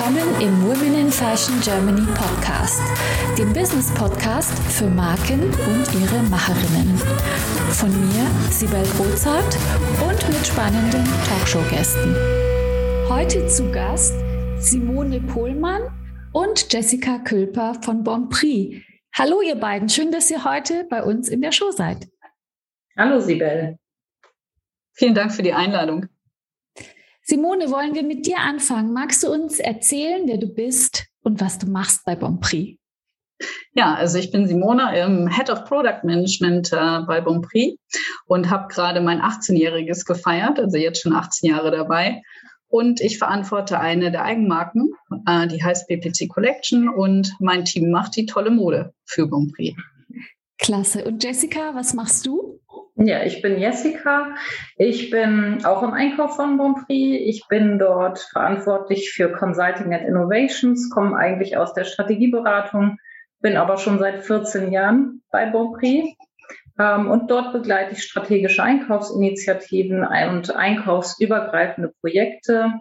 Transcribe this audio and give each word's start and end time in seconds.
willkommen 0.00 0.40
im 0.40 0.62
Women 0.62 0.94
in 0.98 1.10
Fashion 1.10 1.60
Germany 1.60 2.06
Podcast, 2.14 2.80
dem 3.36 3.52
Business 3.52 3.92
Podcast 3.92 4.58
für 4.72 4.88
Marken 4.88 5.42
und 5.42 6.00
ihre 6.00 6.22
Macherinnen. 6.30 6.96
Von 7.72 7.90
mir, 7.90 8.26
Sibel 8.50 8.82
Rozart 8.98 9.58
und 10.02 10.28
mit 10.28 10.46
spannenden 10.46 11.04
Talkshow-Gästen. 11.28 12.16
Heute 13.10 13.46
zu 13.48 13.70
Gast 13.70 14.14
Simone 14.56 15.20
Pohlmann 15.20 15.82
und 16.32 16.72
Jessica 16.72 17.18
Külper 17.18 17.74
von 17.82 18.02
Bonprix. 18.02 18.82
Hallo 19.14 19.42
ihr 19.42 19.56
beiden, 19.56 19.90
schön, 19.90 20.10
dass 20.10 20.30
ihr 20.30 20.44
heute 20.44 20.86
bei 20.88 21.02
uns 21.02 21.28
in 21.28 21.42
der 21.42 21.52
Show 21.52 21.72
seid. 21.72 22.08
Hallo 22.96 23.20
Sibel. 23.20 23.76
Vielen 24.94 25.14
Dank 25.14 25.30
für 25.30 25.42
die 25.42 25.52
Einladung. 25.52 26.06
Simone, 27.30 27.70
wollen 27.70 27.94
wir 27.94 28.02
mit 28.02 28.26
dir 28.26 28.38
anfangen? 28.38 28.92
Magst 28.92 29.22
du 29.22 29.30
uns 29.30 29.60
erzählen, 29.60 30.22
wer 30.26 30.36
du 30.36 30.48
bist 30.48 31.06
und 31.22 31.40
was 31.40 31.58
du 31.60 31.68
machst 31.68 32.04
bei 32.04 32.16
Bonprix? 32.16 32.76
Ja, 33.72 33.94
also 33.94 34.18
ich 34.18 34.32
bin 34.32 34.48
Simone, 34.48 34.90
ähm, 34.96 35.28
Head 35.28 35.48
of 35.48 35.64
Product 35.64 36.02
Management 36.02 36.72
äh, 36.72 37.02
bei 37.06 37.20
Bonprix 37.20 37.78
und 38.26 38.50
habe 38.50 38.66
gerade 38.66 39.00
mein 39.00 39.20
18-jähriges 39.20 40.06
gefeiert, 40.06 40.58
also 40.58 40.76
jetzt 40.76 41.02
schon 41.02 41.12
18 41.12 41.50
Jahre 41.50 41.70
dabei. 41.70 42.20
Und 42.66 43.00
ich 43.00 43.18
verantworte 43.18 43.78
eine 43.78 44.10
der 44.10 44.24
Eigenmarken, 44.24 44.92
äh, 45.28 45.46
die 45.46 45.62
heißt 45.62 45.86
BPC 45.86 46.28
Collection 46.28 46.88
und 46.88 47.32
mein 47.38 47.64
Team 47.64 47.92
macht 47.92 48.16
die 48.16 48.26
tolle 48.26 48.50
Mode 48.50 48.92
für 49.04 49.28
Bonprix. 49.28 49.80
Klasse. 50.58 51.04
Und 51.04 51.22
Jessica, 51.22 51.76
was 51.76 51.94
machst 51.94 52.26
du? 52.26 52.59
Ja, 53.02 53.22
ich 53.22 53.40
bin 53.40 53.58
Jessica. 53.58 54.34
Ich 54.76 55.08
bin 55.08 55.64
auch 55.64 55.82
im 55.82 55.94
Einkauf 55.94 56.36
von 56.36 56.58
Bonprix. 56.58 56.90
Ich 56.90 57.48
bin 57.48 57.78
dort 57.78 58.18
verantwortlich 58.18 59.10
für 59.12 59.32
Consulting 59.32 59.94
and 59.94 60.06
Innovations, 60.06 60.90
komme 60.90 61.16
eigentlich 61.16 61.56
aus 61.56 61.72
der 61.72 61.84
Strategieberatung, 61.84 62.98
bin 63.40 63.56
aber 63.56 63.78
schon 63.78 63.98
seit 63.98 64.22
14 64.22 64.70
Jahren 64.70 65.22
bei 65.30 65.46
Bonprix. 65.46 66.10
Ähm, 66.78 67.10
und 67.10 67.30
dort 67.30 67.54
begleite 67.54 67.92
ich 67.94 68.02
strategische 68.02 68.62
Einkaufsinitiativen 68.62 70.04
und 70.04 70.54
einkaufsübergreifende 70.54 71.94
Projekte. 72.02 72.74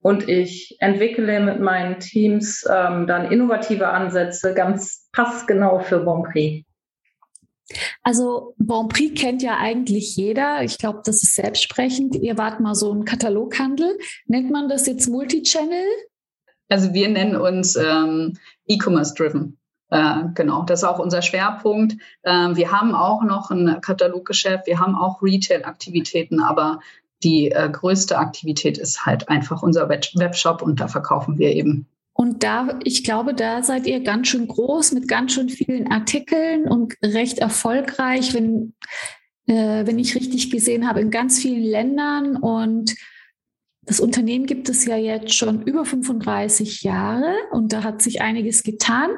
Und 0.00 0.28
ich 0.28 0.78
entwickle 0.80 1.38
mit 1.38 1.60
meinen 1.60 2.00
Teams 2.00 2.66
ähm, 2.68 3.06
dann 3.06 3.30
innovative 3.30 3.86
Ansätze 3.86 4.52
ganz 4.52 5.08
passgenau 5.12 5.78
für 5.78 6.00
Bonprix. 6.00 6.64
Also 8.02 8.54
Bonprix 8.58 9.20
kennt 9.20 9.42
ja 9.42 9.56
eigentlich 9.58 10.16
jeder. 10.16 10.62
Ich 10.62 10.78
glaube, 10.78 11.02
das 11.04 11.22
ist 11.22 11.34
selbstsprechend. 11.34 12.16
Ihr 12.16 12.38
wart 12.38 12.60
mal 12.60 12.74
so 12.74 12.92
ein 12.92 13.04
Kataloghandel. 13.04 13.98
Nennt 14.26 14.50
man 14.50 14.68
das 14.68 14.86
jetzt 14.86 15.08
Multichannel? 15.08 15.84
Also 16.68 16.94
wir 16.94 17.08
nennen 17.08 17.36
uns 17.36 17.76
ähm, 17.76 18.38
E-Commerce-Driven. 18.66 19.58
Äh, 19.90 20.22
genau, 20.34 20.62
das 20.62 20.80
ist 20.80 20.88
auch 20.88 21.00
unser 21.00 21.20
Schwerpunkt. 21.20 21.94
Äh, 22.22 22.54
wir 22.54 22.70
haben 22.70 22.94
auch 22.94 23.22
noch 23.22 23.50
ein 23.50 23.80
Kataloggeschäft, 23.80 24.66
wir 24.66 24.78
haben 24.78 24.94
auch 24.94 25.20
Retail-Aktivitäten, 25.20 26.40
aber 26.40 26.78
die 27.24 27.50
äh, 27.50 27.68
größte 27.68 28.16
Aktivität 28.16 28.78
ist 28.78 29.04
halt 29.04 29.28
einfach 29.28 29.62
unser 29.62 29.88
Webshop 29.88 30.62
und 30.62 30.80
da 30.80 30.88
verkaufen 30.88 31.38
wir 31.38 31.52
eben 31.52 31.86
und 32.20 32.42
da, 32.42 32.78
ich 32.84 33.02
glaube, 33.02 33.32
da 33.32 33.62
seid 33.62 33.86
ihr 33.86 34.00
ganz 34.00 34.28
schön 34.28 34.46
groß 34.46 34.92
mit 34.92 35.08
ganz 35.08 35.32
schön 35.32 35.48
vielen 35.48 35.90
Artikeln 35.90 36.68
und 36.68 36.92
recht 37.02 37.38
erfolgreich, 37.38 38.34
wenn, 38.34 38.74
äh, 39.46 39.86
wenn 39.86 39.98
ich 39.98 40.14
richtig 40.14 40.50
gesehen 40.50 40.86
habe, 40.86 41.00
in 41.00 41.10
ganz 41.10 41.40
vielen 41.40 41.62
Ländern. 41.62 42.36
Und 42.36 42.94
das 43.82 43.98
Unternehmen 43.98 44.46
gibt 44.46 44.68
es 44.68 44.84
ja 44.84 44.96
jetzt 44.96 45.34
schon 45.34 45.62
über 45.62 45.84
35 45.84 46.82
Jahre 46.82 47.34
und 47.50 47.72
da 47.72 47.82
hat 47.82 48.02
sich 48.02 48.20
einiges 48.20 48.62
getan. 48.62 49.10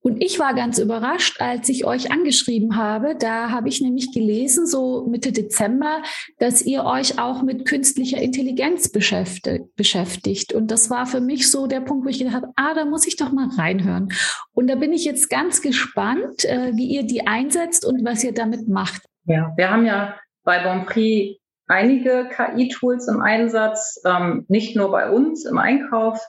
Und 0.00 0.22
ich 0.22 0.38
war 0.38 0.54
ganz 0.54 0.78
überrascht, 0.78 1.40
als 1.40 1.68
ich 1.68 1.86
euch 1.86 2.10
angeschrieben 2.12 2.76
habe. 2.76 3.16
Da 3.16 3.50
habe 3.50 3.68
ich 3.68 3.80
nämlich 3.80 4.12
gelesen, 4.12 4.66
so 4.66 5.06
Mitte 5.08 5.32
Dezember, 5.32 6.02
dass 6.38 6.60
ihr 6.60 6.84
euch 6.84 7.18
auch 7.18 7.42
mit 7.42 7.66
künstlicher 7.66 8.20
Intelligenz 8.20 8.90
beschäftigt. 8.90 10.52
Und 10.52 10.70
das 10.70 10.90
war 10.90 11.06
für 11.06 11.20
mich 11.20 11.50
so 11.50 11.66
der 11.66 11.80
Punkt, 11.80 12.04
wo 12.04 12.08
ich 12.08 12.18
gedacht 12.18 12.34
habe, 12.34 12.52
ah, 12.56 12.74
da 12.74 12.84
muss 12.84 13.06
ich 13.06 13.16
doch 13.16 13.32
mal 13.32 13.48
reinhören. 13.56 14.12
Und 14.52 14.68
da 14.68 14.74
bin 14.74 14.92
ich 14.92 15.04
jetzt 15.04 15.30
ganz 15.30 15.62
gespannt, 15.62 16.44
äh, 16.44 16.72
wie 16.74 16.86
ihr 16.86 17.04
die 17.04 17.26
einsetzt 17.26 17.86
und 17.86 18.04
was 18.04 18.22
ihr 18.24 18.34
damit 18.34 18.68
macht. 18.68 19.02
Ja, 19.24 19.52
wir 19.56 19.70
haben 19.70 19.86
ja 19.86 20.16
bei 20.44 20.62
Bonprix 20.62 21.41
einige 21.72 22.28
KI-Tools 22.28 23.08
im 23.08 23.22
Einsatz, 23.22 24.00
ähm, 24.04 24.44
nicht 24.48 24.76
nur 24.76 24.90
bei 24.90 25.10
uns 25.10 25.46
im 25.46 25.56
Einkauf, 25.56 26.20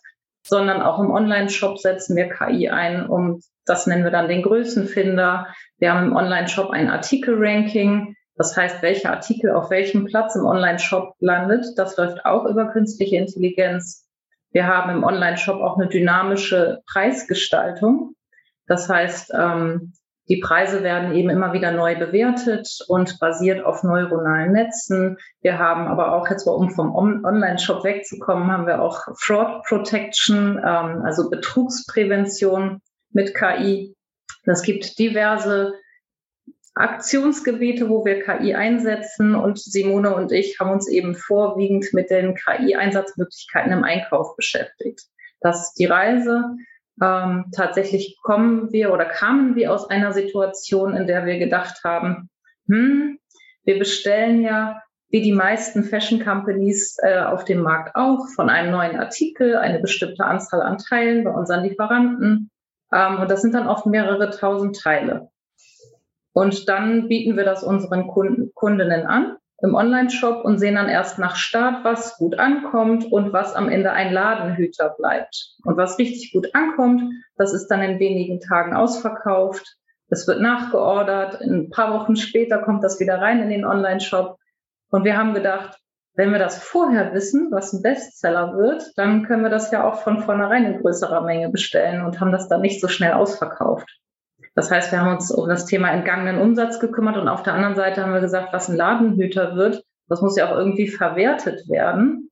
sondern 0.45 0.81
auch 0.81 0.99
im 0.99 1.11
Online-Shop 1.11 1.77
setzen 1.77 2.15
wir 2.15 2.29
KI 2.29 2.69
ein, 2.69 3.05
um 3.05 3.41
das 3.65 3.87
nennen 3.87 4.03
wir 4.03 4.11
dann 4.11 4.27
den 4.27 4.41
Größenfinder. 4.41 5.47
Wir 5.77 5.93
haben 5.93 6.07
im 6.07 6.15
Online-Shop 6.15 6.71
ein 6.71 6.89
Artikel-Ranking. 6.89 8.15
Das 8.35 8.57
heißt, 8.57 8.81
welcher 8.81 9.11
Artikel 9.11 9.51
auf 9.51 9.69
welchem 9.69 10.05
Platz 10.05 10.35
im 10.35 10.45
Online-Shop 10.45 11.13
landet, 11.19 11.65
das 11.77 11.95
läuft 11.97 12.25
auch 12.25 12.45
über 12.45 12.71
künstliche 12.71 13.17
Intelligenz. 13.17 14.07
Wir 14.51 14.67
haben 14.67 14.91
im 14.91 15.03
Online-Shop 15.03 15.61
auch 15.61 15.77
eine 15.77 15.87
dynamische 15.87 16.81
Preisgestaltung. 16.91 18.15
Das 18.67 18.89
heißt, 18.89 19.33
ähm, 19.33 19.93
die 20.29 20.37
Preise 20.37 20.83
werden 20.83 21.15
eben 21.15 21.29
immer 21.29 21.51
wieder 21.51 21.71
neu 21.71 21.97
bewertet 21.97 22.79
und 22.87 23.19
basiert 23.19 23.65
auf 23.65 23.83
neuronalen 23.83 24.53
Netzen. 24.53 25.17
Wir 25.41 25.59
haben 25.59 25.87
aber 25.87 26.13
auch 26.13 26.29
jetzt, 26.29 26.47
um 26.47 26.71
vom 26.71 26.95
Online-Shop 26.95 27.83
wegzukommen, 27.83 28.51
haben 28.51 28.65
wir 28.65 28.81
auch 28.81 29.01
Fraud 29.17 29.63
Protection, 29.65 30.57
ähm, 30.57 31.01
also 31.03 31.29
Betrugsprävention 31.29 32.79
mit 33.11 33.35
KI. 33.35 33.95
Es 34.45 34.61
gibt 34.61 34.97
diverse 34.97 35.73
Aktionsgebiete, 36.75 37.89
wo 37.89 38.03
wir 38.05 38.23
KI 38.23 38.55
einsetzen 38.55 39.35
und 39.35 39.59
Simone 39.59 40.15
und 40.15 40.31
ich 40.31 40.59
haben 40.59 40.71
uns 40.71 40.87
eben 40.87 41.15
vorwiegend 41.15 41.93
mit 41.93 42.09
den 42.09 42.33
KI-Einsatzmöglichkeiten 42.33 43.71
im 43.71 43.83
Einkauf 43.83 44.35
beschäftigt. 44.35 45.01
Das 45.41 45.67
ist 45.67 45.73
die 45.73 45.85
Reise. 45.85 46.55
Ähm, 47.01 47.45
tatsächlich 47.55 48.17
kommen 48.21 48.71
wir 48.71 48.93
oder 48.93 49.05
kamen 49.05 49.55
wir 49.55 49.73
aus 49.73 49.89
einer 49.89 50.13
Situation, 50.13 50.95
in 50.95 51.07
der 51.07 51.25
wir 51.25 51.39
gedacht 51.39 51.83
haben, 51.83 52.29
hm, 52.67 53.19
wir 53.63 53.79
bestellen 53.79 54.41
ja 54.41 54.81
wie 55.09 55.21
die 55.21 55.31
meisten 55.31 55.83
Fashion 55.83 56.23
Companies 56.23 56.97
äh, 57.03 57.19
auf 57.19 57.45
dem 57.45 57.61
Markt 57.61 57.95
auch 57.95 58.27
von 58.35 58.49
einem 58.49 58.71
neuen 58.71 58.99
Artikel 58.99 59.55
eine 59.55 59.79
bestimmte 59.79 60.25
Anzahl 60.25 60.63
an 60.63 60.79
Teilen 60.79 61.23
bei 61.23 61.29
unseren 61.29 61.63
Lieferanten. 61.63 62.49
Ähm, 62.91 63.19
und 63.19 63.29
das 63.29 63.43
sind 63.43 63.53
dann 63.53 63.67
oft 63.67 63.85
mehrere 63.85 64.31
tausend 64.31 64.79
Teile. 64.81 65.29
Und 66.33 66.67
dann 66.67 67.07
bieten 67.09 67.37
wir 67.37 67.45
das 67.45 67.63
unseren 67.63 68.07
Kunden, 68.07 68.51
Kundinnen 68.55 69.05
an 69.05 69.37
im 69.63 69.75
Online-Shop 69.75 70.43
und 70.43 70.59
sehen 70.59 70.75
dann 70.75 70.89
erst 70.89 71.19
nach 71.19 71.37
Start, 71.37 71.85
was 71.85 72.17
gut 72.17 72.37
ankommt 72.37 73.09
und 73.09 73.31
was 73.31 73.55
am 73.55 73.69
Ende 73.69 73.93
ein 73.93 74.11
Ladenhüter 74.11 74.89
bleibt. 74.89 75.55
Und 75.63 75.77
was 75.77 75.97
richtig 75.97 76.33
gut 76.33 76.53
ankommt, 76.53 77.01
das 77.37 77.53
ist 77.53 77.67
dann 77.67 77.81
in 77.81 77.97
wenigen 77.97 78.41
Tagen 78.41 78.75
ausverkauft. 78.75 79.77
Es 80.09 80.27
wird 80.27 80.41
nachgeordert. 80.41 81.39
Ein 81.41 81.69
paar 81.69 81.93
Wochen 81.93 82.17
später 82.17 82.57
kommt 82.57 82.83
das 82.83 82.99
wieder 82.99 83.21
rein 83.21 83.41
in 83.41 83.49
den 83.49 83.63
Online-Shop. 83.63 84.37
Und 84.89 85.05
wir 85.05 85.17
haben 85.17 85.33
gedacht, 85.33 85.79
wenn 86.15 86.31
wir 86.31 86.39
das 86.39 86.61
vorher 86.61 87.13
wissen, 87.13 87.47
was 87.49 87.71
ein 87.71 87.81
Bestseller 87.81 88.57
wird, 88.57 88.91
dann 88.97 89.25
können 89.25 89.43
wir 89.43 89.49
das 89.49 89.71
ja 89.71 89.87
auch 89.89 90.01
von 90.01 90.19
vornherein 90.19 90.65
in 90.65 90.81
größerer 90.81 91.21
Menge 91.21 91.49
bestellen 91.49 92.05
und 92.05 92.19
haben 92.19 92.33
das 92.33 92.49
dann 92.49 92.61
nicht 92.61 92.81
so 92.81 92.89
schnell 92.89 93.13
ausverkauft. 93.13 93.89
Das 94.55 94.69
heißt, 94.69 94.91
wir 94.91 95.01
haben 95.01 95.15
uns 95.15 95.31
um 95.31 95.49
das 95.49 95.65
Thema 95.65 95.91
entgangenen 95.91 96.39
Umsatz 96.39 96.79
gekümmert 96.79 97.17
und 97.17 97.27
auf 97.27 97.43
der 97.43 97.53
anderen 97.53 97.75
Seite 97.75 98.03
haben 98.03 98.13
wir 98.13 98.21
gesagt, 98.21 98.53
was 98.53 98.69
ein 98.69 98.75
Ladenhüter 98.75 99.55
wird, 99.55 99.83
das 100.07 100.21
muss 100.21 100.37
ja 100.37 100.51
auch 100.51 100.57
irgendwie 100.57 100.87
verwertet 100.87 101.67
werden. 101.69 102.29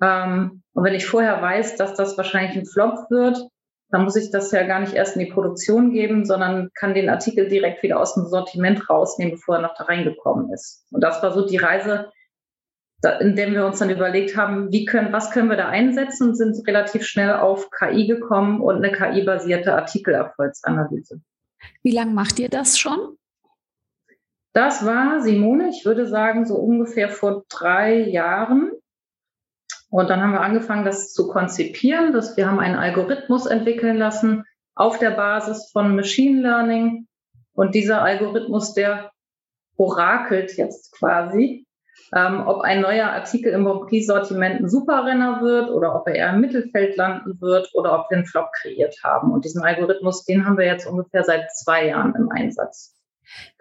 Ähm, 0.00 0.62
und 0.72 0.84
wenn 0.84 0.94
ich 0.94 1.06
vorher 1.06 1.40
weiß, 1.40 1.76
dass 1.76 1.94
das 1.94 2.16
wahrscheinlich 2.16 2.56
ein 2.56 2.66
Flop 2.66 3.10
wird, 3.10 3.48
dann 3.90 4.04
muss 4.04 4.16
ich 4.16 4.30
das 4.30 4.50
ja 4.50 4.66
gar 4.66 4.80
nicht 4.80 4.94
erst 4.94 5.16
in 5.16 5.24
die 5.24 5.32
Produktion 5.32 5.92
geben, 5.92 6.24
sondern 6.24 6.70
kann 6.74 6.94
den 6.94 7.08
Artikel 7.08 7.48
direkt 7.48 7.82
wieder 7.82 8.00
aus 8.00 8.14
dem 8.14 8.26
Sortiment 8.26 8.88
rausnehmen, 8.90 9.34
bevor 9.34 9.56
er 9.56 9.62
noch 9.62 9.74
da 9.76 9.84
reingekommen 9.84 10.52
ist. 10.52 10.86
Und 10.90 11.02
das 11.02 11.22
war 11.22 11.32
so 11.32 11.46
die 11.46 11.58
Reise, 11.58 12.10
in 13.20 13.36
dem 13.36 13.52
wir 13.52 13.66
uns 13.66 13.78
dann 13.78 13.90
überlegt 13.90 14.36
haben, 14.36 14.72
wie 14.72 14.84
können, 14.84 15.12
was 15.12 15.30
können 15.30 15.50
wir 15.50 15.56
da 15.56 15.68
einsetzen 15.68 16.30
und 16.30 16.34
sind 16.36 16.66
relativ 16.66 17.04
schnell 17.04 17.34
auf 17.34 17.70
KI 17.70 18.06
gekommen 18.06 18.60
und 18.60 18.76
eine 18.76 18.90
KI-basierte 18.90 19.74
Artikelerfolgsanalyse. 19.74 21.20
Wie 21.82 21.92
lange 21.92 22.12
macht 22.12 22.38
ihr 22.38 22.48
das 22.48 22.78
schon? 22.78 23.18
Das 24.52 24.86
war, 24.86 25.20
Simone, 25.20 25.70
ich 25.70 25.84
würde 25.84 26.06
sagen, 26.06 26.46
so 26.46 26.54
ungefähr 26.54 27.08
vor 27.08 27.44
drei 27.48 27.98
Jahren. 27.98 28.70
Und 29.90 30.10
dann 30.10 30.20
haben 30.20 30.32
wir 30.32 30.40
angefangen, 30.40 30.84
das 30.84 31.12
zu 31.12 31.28
konzipieren. 31.28 32.12
Dass 32.12 32.36
wir 32.36 32.46
haben 32.46 32.60
einen 32.60 32.76
Algorithmus 32.76 33.46
entwickeln 33.46 33.96
lassen 33.96 34.44
auf 34.74 34.98
der 34.98 35.10
Basis 35.10 35.70
von 35.72 35.96
Machine 35.96 36.40
Learning. 36.40 37.08
Und 37.52 37.74
dieser 37.74 38.02
Algorithmus, 38.02 38.74
der 38.74 39.10
orakelt 39.76 40.56
jetzt 40.56 40.92
quasi 40.92 41.63
ähm, 42.14 42.42
ob 42.46 42.62
ein 42.62 42.80
neuer 42.80 43.06
Artikel 43.10 43.52
im 43.52 43.64
Bonprix-Sortiment 43.64 44.60
ein 44.60 44.68
Superrenner 44.68 45.40
wird 45.42 45.70
oder 45.70 45.94
ob 45.94 46.06
er 46.06 46.14
eher 46.14 46.34
im 46.34 46.40
Mittelfeld 46.40 46.96
landen 46.96 47.40
wird 47.40 47.70
oder 47.74 47.98
ob 47.98 48.10
wir 48.10 48.18
einen 48.18 48.26
Flop 48.26 48.52
kreiert 48.52 48.96
haben. 49.02 49.32
Und 49.32 49.44
diesen 49.44 49.62
Algorithmus, 49.62 50.24
den 50.24 50.46
haben 50.46 50.58
wir 50.58 50.66
jetzt 50.66 50.86
ungefähr 50.86 51.24
seit 51.24 51.54
zwei 51.54 51.88
Jahren 51.88 52.14
im 52.14 52.30
Einsatz. 52.30 52.94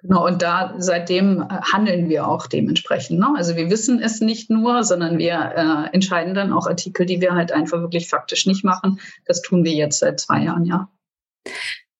Genau, 0.01 0.25
und 0.25 0.41
da 0.41 0.75
seitdem 0.77 1.41
äh, 1.41 1.45
handeln 1.73 2.09
wir 2.09 2.27
auch 2.27 2.47
dementsprechend. 2.47 3.19
Ne? 3.19 3.33
Also 3.35 3.55
wir 3.55 3.69
wissen 3.69 4.01
es 4.01 4.19
nicht 4.19 4.49
nur, 4.49 4.83
sondern 4.83 5.17
wir 5.17 5.33
äh, 5.55 5.95
entscheiden 5.95 6.33
dann 6.33 6.51
auch 6.51 6.67
Artikel, 6.67 7.05
die 7.05 7.21
wir 7.21 7.33
halt 7.33 7.51
einfach 7.51 7.79
wirklich 7.79 8.09
faktisch 8.09 8.45
nicht 8.45 8.63
machen. 8.65 8.99
Das 9.25 9.41
tun 9.41 9.63
wir 9.63 9.71
jetzt 9.71 9.99
seit 9.99 10.19
zwei 10.19 10.43
Jahren, 10.43 10.65
ja. 10.65 10.89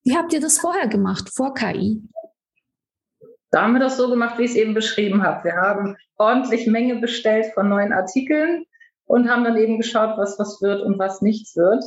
Wie 0.04 0.18
habt 0.18 0.34
ihr 0.34 0.42
das 0.42 0.60
vorher 0.60 0.88
gemacht, 0.88 1.30
vor 1.34 1.54
KI? 1.54 2.02
Da 3.54 3.62
haben 3.62 3.74
wir 3.74 3.80
das 3.80 3.98
so 3.98 4.10
gemacht, 4.10 4.40
wie 4.40 4.44
ich 4.44 4.52
es 4.52 4.58
eben 4.58 4.74
beschrieben 4.74 5.24
habe. 5.24 5.44
Wir 5.44 5.56
haben 5.56 5.96
ordentlich 6.18 6.68
Menge 6.68 6.96
bestellt 6.96 7.48
von 7.54 7.70
neuen 7.70 7.94
Artikeln 7.94 8.66
und 9.06 9.30
haben 9.30 9.44
dann 9.44 9.58
eben 9.58 9.78
geschaut, 9.78 10.18
was 10.18 10.40
was 10.40 10.62
wird 10.62 10.82
und 10.82 10.98
was 10.98 11.22
nichts 11.22 11.56
wird 11.56 11.84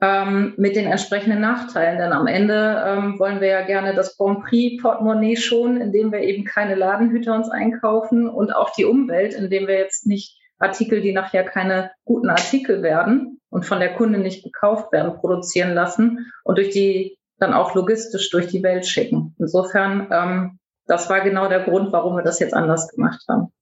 ähm, 0.00 0.54
mit 0.56 0.76
den 0.76 0.86
entsprechenden 0.86 1.40
Nachteilen. 1.40 1.98
Denn 1.98 2.12
am 2.12 2.26
Ende 2.26 2.82
ähm, 2.86 3.18
wollen 3.18 3.40
wir 3.40 3.48
ja 3.48 3.62
gerne 3.62 3.94
das 3.94 4.16
Bon 4.16 4.42
Prix 4.42 4.82
Portemonnaie 4.82 5.36
schonen, 5.36 5.80
indem 5.80 6.12
wir 6.12 6.20
eben 6.20 6.44
keine 6.44 6.74
Ladenhüter 6.74 7.34
uns 7.34 7.50
einkaufen 7.50 8.28
und 8.28 8.54
auch 8.54 8.70
die 8.70 8.84
Umwelt, 8.84 9.34
indem 9.34 9.66
wir 9.66 9.78
jetzt 9.78 10.06
nicht 10.06 10.38
Artikel, 10.58 11.00
die 11.00 11.12
nachher 11.12 11.44
keine 11.44 11.90
guten 12.04 12.28
Artikel 12.28 12.82
werden 12.82 13.40
und 13.50 13.64
von 13.66 13.80
der 13.80 13.94
Kunde 13.94 14.18
nicht 14.18 14.44
gekauft 14.44 14.92
werden, 14.92 15.14
produzieren 15.14 15.74
lassen 15.74 16.32
und 16.44 16.58
durch 16.58 16.70
die 16.70 17.18
dann 17.38 17.52
auch 17.52 17.74
logistisch 17.74 18.30
durch 18.30 18.46
die 18.46 18.62
Welt 18.62 18.86
schicken. 18.86 19.34
Insofern, 19.38 20.08
ähm, 20.10 20.58
das 20.86 21.08
war 21.08 21.20
genau 21.20 21.48
der 21.48 21.60
Grund, 21.60 21.92
warum 21.92 22.16
wir 22.16 22.22
das 22.22 22.38
jetzt 22.38 22.54
anders 22.54 22.88
gemacht 22.88 23.22
haben 23.28 23.52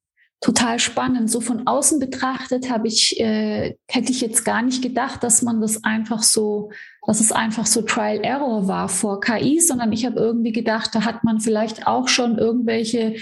total 0.42 0.80
spannend. 0.80 1.30
So 1.30 1.40
von 1.40 1.66
außen 1.66 2.00
betrachtet 2.00 2.68
habe 2.68 2.88
ich, 2.88 3.18
äh, 3.18 3.76
hätte 3.88 4.10
ich 4.10 4.20
jetzt 4.20 4.44
gar 4.44 4.60
nicht 4.60 4.82
gedacht, 4.82 5.22
dass 5.22 5.40
man 5.40 5.60
das 5.60 5.84
einfach 5.84 6.22
so, 6.22 6.72
dass 7.06 7.20
es 7.20 7.32
einfach 7.32 7.64
so 7.64 7.82
Trial 7.82 8.20
Error 8.22 8.66
war 8.66 8.88
vor 8.88 9.20
KI, 9.20 9.60
sondern 9.60 9.92
ich 9.92 10.04
habe 10.04 10.18
irgendwie 10.18 10.52
gedacht, 10.52 10.94
da 10.94 11.04
hat 11.04 11.22
man 11.22 11.40
vielleicht 11.40 11.86
auch 11.86 12.08
schon 12.08 12.38
irgendwelche 12.38 13.14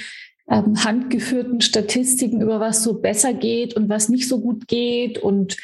ähm, 0.48 0.82
handgeführten 0.82 1.60
Statistiken 1.60 2.40
über 2.40 2.58
was 2.58 2.82
so 2.82 3.00
besser 3.00 3.34
geht 3.34 3.74
und 3.74 3.90
was 3.90 4.08
nicht 4.08 4.26
so 4.26 4.40
gut 4.40 4.66
geht 4.66 5.18
und 5.18 5.58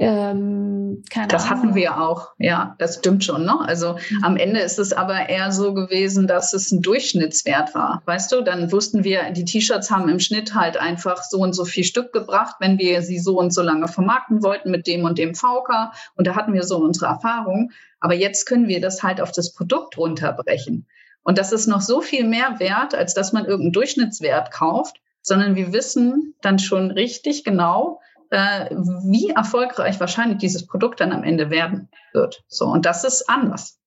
ähm, 0.00 1.02
das 1.14 1.44
Ahnung. 1.44 1.50
hatten 1.50 1.74
wir 1.74 2.00
auch, 2.00 2.30
ja, 2.38 2.74
das 2.78 2.96
stimmt 2.96 3.22
schon. 3.22 3.44
Ne? 3.44 3.54
Also 3.60 3.94
mhm. 3.94 4.24
am 4.24 4.36
Ende 4.36 4.60
ist 4.60 4.78
es 4.78 4.94
aber 4.94 5.28
eher 5.28 5.52
so 5.52 5.74
gewesen, 5.74 6.26
dass 6.26 6.54
es 6.54 6.72
ein 6.72 6.80
Durchschnittswert 6.80 7.74
war. 7.74 8.02
Weißt 8.06 8.32
du, 8.32 8.40
dann 8.40 8.72
wussten 8.72 9.04
wir, 9.04 9.30
die 9.30 9.44
T-Shirts 9.44 9.90
haben 9.90 10.08
im 10.08 10.18
Schnitt 10.18 10.54
halt 10.54 10.78
einfach 10.78 11.22
so 11.22 11.38
und 11.38 11.52
so 11.52 11.66
viel 11.66 11.84
Stück 11.84 12.12
gebracht, 12.12 12.56
wenn 12.60 12.78
wir 12.78 13.02
sie 13.02 13.18
so 13.18 13.38
und 13.38 13.52
so 13.52 13.60
lange 13.60 13.88
vermarkten 13.88 14.42
wollten 14.42 14.70
mit 14.70 14.86
dem 14.86 15.04
und 15.04 15.18
dem 15.18 15.34
VK. 15.34 15.92
Und 16.16 16.26
da 16.26 16.34
hatten 16.34 16.54
wir 16.54 16.62
so 16.62 16.78
unsere 16.78 17.06
Erfahrung. 17.06 17.70
Aber 18.00 18.14
jetzt 18.14 18.46
können 18.46 18.68
wir 18.68 18.80
das 18.80 19.02
halt 19.02 19.20
auf 19.20 19.32
das 19.32 19.52
Produkt 19.52 19.98
runterbrechen. 19.98 20.86
Und 21.22 21.36
das 21.36 21.52
ist 21.52 21.66
noch 21.66 21.82
so 21.82 22.00
viel 22.00 22.26
mehr 22.26 22.58
wert, 22.58 22.94
als 22.94 23.12
dass 23.12 23.34
man 23.34 23.44
irgendeinen 23.44 23.72
Durchschnittswert 23.72 24.50
kauft, 24.50 25.02
sondern 25.20 25.54
wir 25.54 25.74
wissen 25.74 26.34
dann 26.40 26.58
schon 26.58 26.90
richtig 26.90 27.44
genau, 27.44 28.00
äh, 28.30 28.70
wie 28.70 29.30
erfolgreich 29.30 30.00
wahrscheinlich 30.00 30.38
dieses 30.38 30.66
Produkt 30.66 31.00
dann 31.00 31.12
am 31.12 31.24
Ende 31.24 31.50
werden 31.50 31.88
wird. 32.12 32.42
So, 32.48 32.66
und 32.66 32.86
das 32.86 33.04
ist 33.04 33.28
anders. 33.28 33.78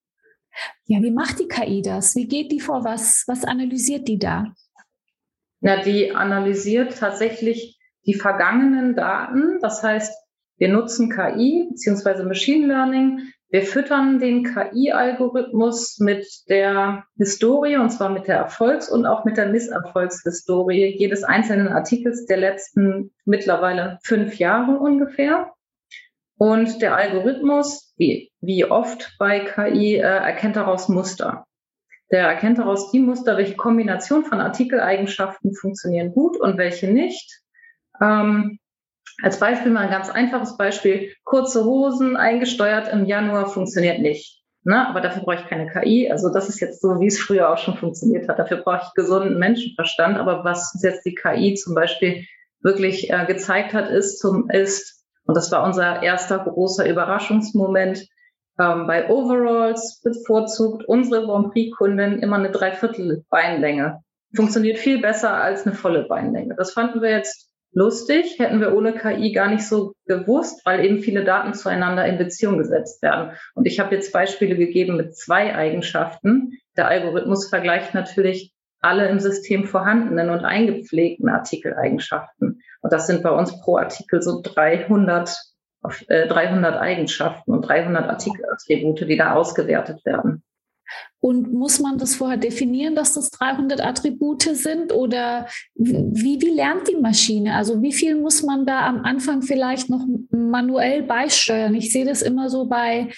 Ja, 0.86 1.02
wie 1.02 1.12
macht 1.12 1.40
die 1.40 1.48
KI 1.48 1.82
das? 1.82 2.16
Wie 2.16 2.28
geht 2.28 2.52
die 2.52 2.60
vor? 2.60 2.84
Was, 2.84 3.24
was 3.28 3.44
analysiert 3.44 4.08
die 4.08 4.20
da? 4.20 4.54
Na, 5.62 5.82
die 5.82 6.12
analysiert 6.12 6.98
tatsächlich 6.98 7.80
die 8.06 8.14
vergangenen 8.14 8.96
Daten. 8.96 9.60
Das 9.62 9.82
heißt, 9.82 10.14
wir 10.58 10.70
nutzen 10.70 11.10
KI 11.10 11.70
bzw. 11.70 12.24
Machine 12.24 12.68
Learning, 12.68 13.32
wir 13.54 13.62
füttern 13.62 14.18
den 14.18 14.46
KI-Algorithmus 14.46 16.00
mit 16.00 16.26
der 16.50 17.04
Historie, 17.20 17.78
und 17.78 17.92
zwar 17.92 18.10
mit 18.10 18.28
der 18.28 18.38
Erfolgs- 18.38 18.90
und 18.90 19.06
auch 19.06 19.26
mit 19.26 19.38
der 19.38 19.50
Misserfolgshistorie 19.50 20.98
jedes 20.98 21.24
einzelnen 21.24 21.68
Artikels 21.68 22.26
der 22.26 22.38
letzten 22.38 23.12
mittlerweile 23.26 24.00
fünf 24.02 24.40
Jahre 24.40 24.80
ungefähr. 24.80 25.54
Und 26.36 26.82
der 26.82 26.96
Algorithmus, 26.96 27.94
wie, 27.96 28.32
wie 28.42 28.66
oft 28.66 29.16
bei 29.20 29.42
KI, 29.42 29.98
äh, 29.98 30.00
erkennt 30.00 30.56
daraus 30.56 30.90
Muster. 30.90 31.46
Der 32.12 32.28
erkennt 32.28 32.58
daraus 32.58 32.90
die 32.90 33.02
Muster, 33.02 33.38
welche 33.38 33.56
Kombination 33.56 34.26
von 34.26 34.42
Artikeleigenschaften 34.42 35.54
funktionieren 35.54 36.12
gut 36.12 36.38
und 36.38 36.58
welche 36.58 36.92
nicht. 36.92 37.44
Ähm, 38.02 38.58
als 39.22 39.40
Beispiel 39.40 39.72
mal 39.72 39.82
ein 39.82 39.92
ganz 39.92 40.10
einfaches 40.10 40.58
Beispiel. 40.58 41.14
Kurze 41.24 41.66
Hosen 41.66 42.18
eingesteuert 42.18 42.92
im 42.92 43.06
Januar 43.06 43.48
funktioniert 43.48 44.00
nicht. 44.00 44.42
Ne? 44.64 44.88
Aber 44.88 45.02
dafür 45.02 45.24
brauche 45.24 45.36
ich 45.36 45.48
keine 45.48 45.68
KI. 45.68 46.10
Also 46.10 46.32
das 46.32 46.50
ist 46.50 46.60
jetzt 46.60 46.82
so, 46.82 47.00
wie 47.00 47.08
es 47.08 47.20
früher 47.20 47.52
auch 47.52 47.58
schon 47.58 47.78
funktioniert 47.78 48.28
hat. 48.28 48.40
Dafür 48.40 48.58
brauche 48.58 48.82
ich 48.84 48.94
gesunden 48.94 49.38
Menschenverstand. 49.38 50.18
Aber 50.18 50.44
was 50.44 50.80
jetzt 50.82 51.06
die 51.06 51.16
KI 51.16 51.54
zum 51.54 51.76
Beispiel 51.76 52.26
wirklich 52.62 53.12
äh, 53.12 53.26
gezeigt 53.26 53.74
hat, 53.74 53.90
ist, 53.90 54.20
zum, 54.20 54.50
ist, 54.50 55.06
und 55.26 55.36
das 55.36 55.52
war 55.52 55.64
unser 55.64 56.02
erster 56.02 56.40
großer 56.40 56.90
Überraschungsmoment, 56.90 58.08
ähm, 58.60 58.88
bei 58.88 59.10
Overalls 59.10 60.02
bevorzugt 60.02 60.86
unsere 60.86 61.26
Grand 61.26 61.52
Prix-Kunden 61.52 62.20
immer 62.20 62.38
eine 62.38 62.52
Dreiviertel 62.52 63.26
Beinlänge. 63.30 64.02
Funktioniert 64.36 64.78
viel 64.78 65.02
besser 65.02 65.34
als 65.34 65.66
eine 65.66 65.76
volle 65.76 66.04
Beinlänge. 66.04 66.56
Das 66.56 66.72
fanden 66.72 67.02
wir 67.02 67.10
jetzt 67.10 67.53
lustig, 67.74 68.40
hätten 68.40 68.60
wir 68.60 68.74
ohne 68.74 68.94
KI 68.94 69.32
gar 69.32 69.50
nicht 69.50 69.68
so 69.68 69.94
gewusst, 70.06 70.66
weil 70.66 70.86
eben 70.86 71.00
viele 71.00 71.24
Daten 71.24 71.54
zueinander 71.54 72.06
in 72.06 72.18
Beziehung 72.18 72.58
gesetzt 72.58 73.02
werden. 73.02 73.32
Und 73.56 73.66
ich 73.66 73.80
habe 73.80 73.96
jetzt 73.96 74.14
Beispiele 74.14 74.56
gegeben 74.56 74.98
mit 74.98 75.16
zwei 75.16 75.56
Eigenschaften. 75.56 76.58
Der 76.78 76.88
Algorithmus 76.88 77.50
vergleicht 77.50 77.94
natürlich 77.94 78.54
alle 78.80 79.08
im 79.08 79.20
System 79.20 79.66
vorhandenen 79.66 80.30
und 80.30 80.44
eingepflegten 80.44 81.30
Artikeleigenschaften. 81.30 82.62
Und 82.82 82.94
das 82.94 83.08
sind 83.08 83.24
bei 83.24 83.32
uns 83.32 83.60
pro 83.62 83.78
Artikel 83.78 84.22
so 84.22 84.42
300, 84.44 85.36
äh, 86.08 86.28
300 86.28 86.76
Eigenschaften 86.76 87.54
und 87.54 87.62
300 87.62 88.10
Artikelattribute, 88.10 89.08
die 89.08 89.18
da 89.18 89.34
ausgewertet 89.34 90.06
werden. 90.06 90.44
Und 91.20 91.54
muss 91.54 91.80
man 91.80 91.98
das 91.98 92.16
vorher 92.16 92.38
definieren, 92.38 92.96
dass 92.96 93.14
das 93.14 93.32
300 93.32 93.82
Attribute 93.82 94.44
sind? 94.44 94.92
Oder 94.92 95.48
wie, 95.76 96.42
wie 96.42 96.50
lernt 96.50 96.88
die 96.88 96.98
Maschine? 96.98 97.56
Also 97.56 97.82
wie 97.82 97.94
viel 97.94 98.16
muss 98.16 98.44
man 98.44 98.66
da 98.66 98.86
am 98.86 99.04
Anfang 99.04 99.42
vielleicht 99.42 99.90
noch 99.90 100.06
manuell 100.32 101.04
beisteuern? 101.04 101.76
Ich 101.76 101.92
sehe 101.92 102.06
das 102.06 102.22
immer 102.22 102.50
so 102.50 102.66
bei, 102.66 103.10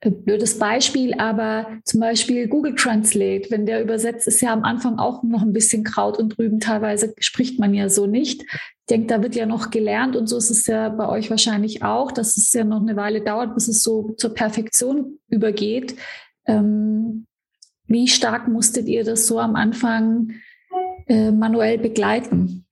äh, 0.00 0.10
blödes 0.10 0.58
Beispiel, 0.58 1.14
aber 1.14 1.78
zum 1.84 2.00
Beispiel 2.00 2.48
Google 2.48 2.74
Translate, 2.74 3.50
wenn 3.50 3.66
der 3.66 3.82
übersetzt, 3.82 4.26
ist 4.26 4.40
ja 4.40 4.52
am 4.52 4.64
Anfang 4.64 4.98
auch 4.98 5.22
noch 5.22 5.42
ein 5.42 5.52
bisschen 5.52 5.84
Kraut 5.84 6.18
und 6.18 6.38
drüben. 6.38 6.58
Teilweise 6.58 7.14
spricht 7.18 7.58
man 7.58 7.74
ja 7.74 7.88
so 7.88 8.06
nicht. 8.06 8.42
Ich 8.42 8.86
denke, 8.88 9.08
da 9.08 9.22
wird 9.22 9.36
ja 9.36 9.46
noch 9.46 9.70
gelernt 9.70 10.16
und 10.16 10.26
so 10.26 10.38
ist 10.38 10.50
es 10.50 10.66
ja 10.66 10.88
bei 10.88 11.08
euch 11.08 11.28
wahrscheinlich 11.30 11.82
auch, 11.82 12.12
dass 12.12 12.36
es 12.36 12.52
ja 12.52 12.64
noch 12.64 12.80
eine 12.80 12.96
Weile 12.96 13.20
dauert, 13.20 13.54
bis 13.54 13.68
es 13.68 13.82
so 13.82 14.14
zur 14.16 14.34
Perfektion 14.34 15.18
übergeht. 15.28 15.96
Ähm, 16.46 17.26
wie 17.86 18.08
stark 18.08 18.48
musstet 18.48 18.86
ihr 18.86 19.04
das 19.04 19.26
so 19.26 19.40
am 19.40 19.56
Anfang 19.56 20.32
äh, 21.06 21.30
manuell 21.30 21.78
begleiten? 21.78 22.66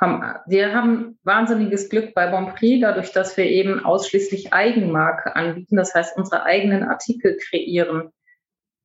Wir 0.00 0.74
haben 0.74 1.18
wahnsinniges 1.24 1.88
Glück 1.88 2.14
bei 2.14 2.30
Bonprix, 2.30 2.80
dadurch, 2.82 3.10
dass 3.10 3.36
wir 3.36 3.46
eben 3.46 3.84
ausschließlich 3.84 4.52
Eigenmarke 4.52 5.34
anbieten, 5.34 5.76
das 5.76 5.92
heißt 5.92 6.16
unsere 6.16 6.44
eigenen 6.44 6.84
Artikel 6.84 7.36
kreieren, 7.36 8.12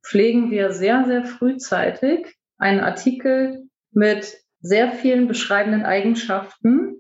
pflegen 0.03 0.49
wir 0.49 0.71
sehr, 0.71 1.05
sehr 1.05 1.23
frühzeitig 1.23 2.35
einen 2.57 2.79
Artikel 2.79 3.69
mit 3.91 4.37
sehr 4.59 4.91
vielen 4.91 5.27
beschreibenden 5.27 5.83
Eigenschaften, 5.83 6.99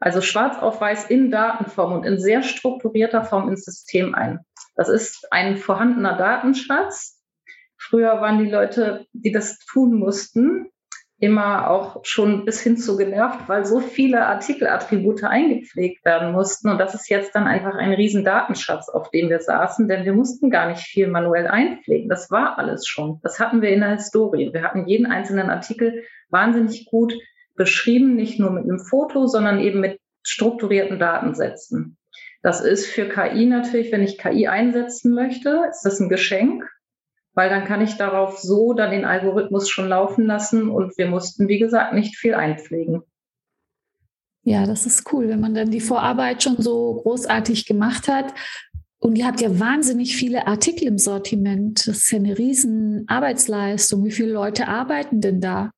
also 0.00 0.22
schwarz 0.22 0.58
auf 0.58 0.80
weiß 0.80 1.10
in 1.10 1.30
Datenform 1.30 1.92
und 1.92 2.04
in 2.04 2.18
sehr 2.18 2.42
strukturierter 2.42 3.22
Form 3.22 3.48
ins 3.48 3.64
System 3.64 4.14
ein. 4.14 4.40
Das 4.74 4.88
ist 4.88 5.30
ein 5.30 5.58
vorhandener 5.58 6.16
Datenschatz. 6.16 7.22
Früher 7.76 8.20
waren 8.20 8.42
die 8.42 8.50
Leute, 8.50 9.06
die 9.12 9.30
das 9.30 9.58
tun 9.58 9.94
mussten, 9.94 10.70
immer 11.18 11.68
auch 11.70 12.00
schon 12.02 12.46
bis 12.46 12.62
hin 12.62 12.78
zu 12.78 12.96
genervt, 12.96 13.46
weil 13.46 13.66
so 13.66 13.80
viele 13.80 14.26
Artikelattribute 14.26 15.24
eingepflegt 15.24 16.02
werden 16.06 16.32
mussten. 16.32 16.70
Und 16.70 16.78
das 16.78 16.94
ist 16.94 17.10
jetzt 17.10 17.34
dann 17.34 17.46
einfach 17.46 17.74
ein 17.74 17.92
riesen 17.92 18.24
Datenschatz, 18.24 18.88
auf 18.88 19.10
dem 19.10 19.28
wir 19.28 19.40
saßen, 19.40 19.86
denn 19.86 20.06
wir 20.06 20.14
mussten 20.14 20.50
gar 20.50 20.68
nicht 20.68 20.80
viel 20.80 21.08
manuell 21.08 21.46
einpflegen. 21.46 22.08
Das 22.08 22.30
war 22.30 22.58
alles 22.58 22.86
schon. 22.86 23.20
Das 23.22 23.38
hatten 23.38 23.60
wir 23.60 23.68
in 23.68 23.80
der 23.80 23.96
Historie. 23.96 24.50
Wir 24.54 24.62
hatten 24.62 24.86
jeden 24.86 25.06
einzelnen 25.06 25.50
Artikel 25.50 26.04
wahnsinnig 26.30 26.86
gut 26.86 27.12
beschrieben, 27.60 28.16
nicht 28.16 28.40
nur 28.40 28.52
mit 28.52 28.64
einem 28.64 28.78
Foto, 28.78 29.26
sondern 29.26 29.60
eben 29.60 29.80
mit 29.80 30.00
strukturierten 30.22 30.98
Datensätzen. 30.98 31.98
Das 32.42 32.62
ist 32.62 32.86
für 32.86 33.06
KI 33.06 33.44
natürlich, 33.44 33.92
wenn 33.92 34.02
ich 34.02 34.16
KI 34.16 34.48
einsetzen 34.48 35.12
möchte, 35.12 35.66
ist 35.68 35.82
das 35.82 36.00
ein 36.00 36.08
Geschenk, 36.08 36.64
weil 37.34 37.50
dann 37.50 37.66
kann 37.66 37.82
ich 37.82 37.98
darauf 37.98 38.38
so 38.38 38.72
dann 38.72 38.92
den 38.92 39.04
Algorithmus 39.04 39.68
schon 39.68 39.90
laufen 39.90 40.24
lassen 40.24 40.70
und 40.70 40.96
wir 40.96 41.06
mussten, 41.06 41.48
wie 41.48 41.58
gesagt, 41.58 41.92
nicht 41.92 42.16
viel 42.16 42.34
einpflegen. 42.34 43.02
Ja, 44.42 44.64
das 44.64 44.86
ist 44.86 45.12
cool, 45.12 45.28
wenn 45.28 45.40
man 45.40 45.52
dann 45.52 45.70
die 45.70 45.80
Vorarbeit 45.80 46.42
schon 46.42 46.56
so 46.56 46.94
großartig 47.02 47.66
gemacht 47.66 48.08
hat. 48.08 48.32
Und 49.00 49.16
ihr 49.16 49.26
habt 49.26 49.42
ja 49.42 49.60
wahnsinnig 49.60 50.16
viele 50.16 50.46
Artikel 50.46 50.88
im 50.88 50.96
Sortiment. 50.96 51.86
Das 51.86 51.98
ist 51.98 52.10
ja 52.10 52.18
eine 52.18 52.38
riesen 52.38 53.04
Arbeitsleistung. 53.06 54.02
Wie 54.06 54.10
viele 54.10 54.32
Leute 54.32 54.66
arbeiten 54.66 55.20
denn 55.20 55.42
da 55.42 55.72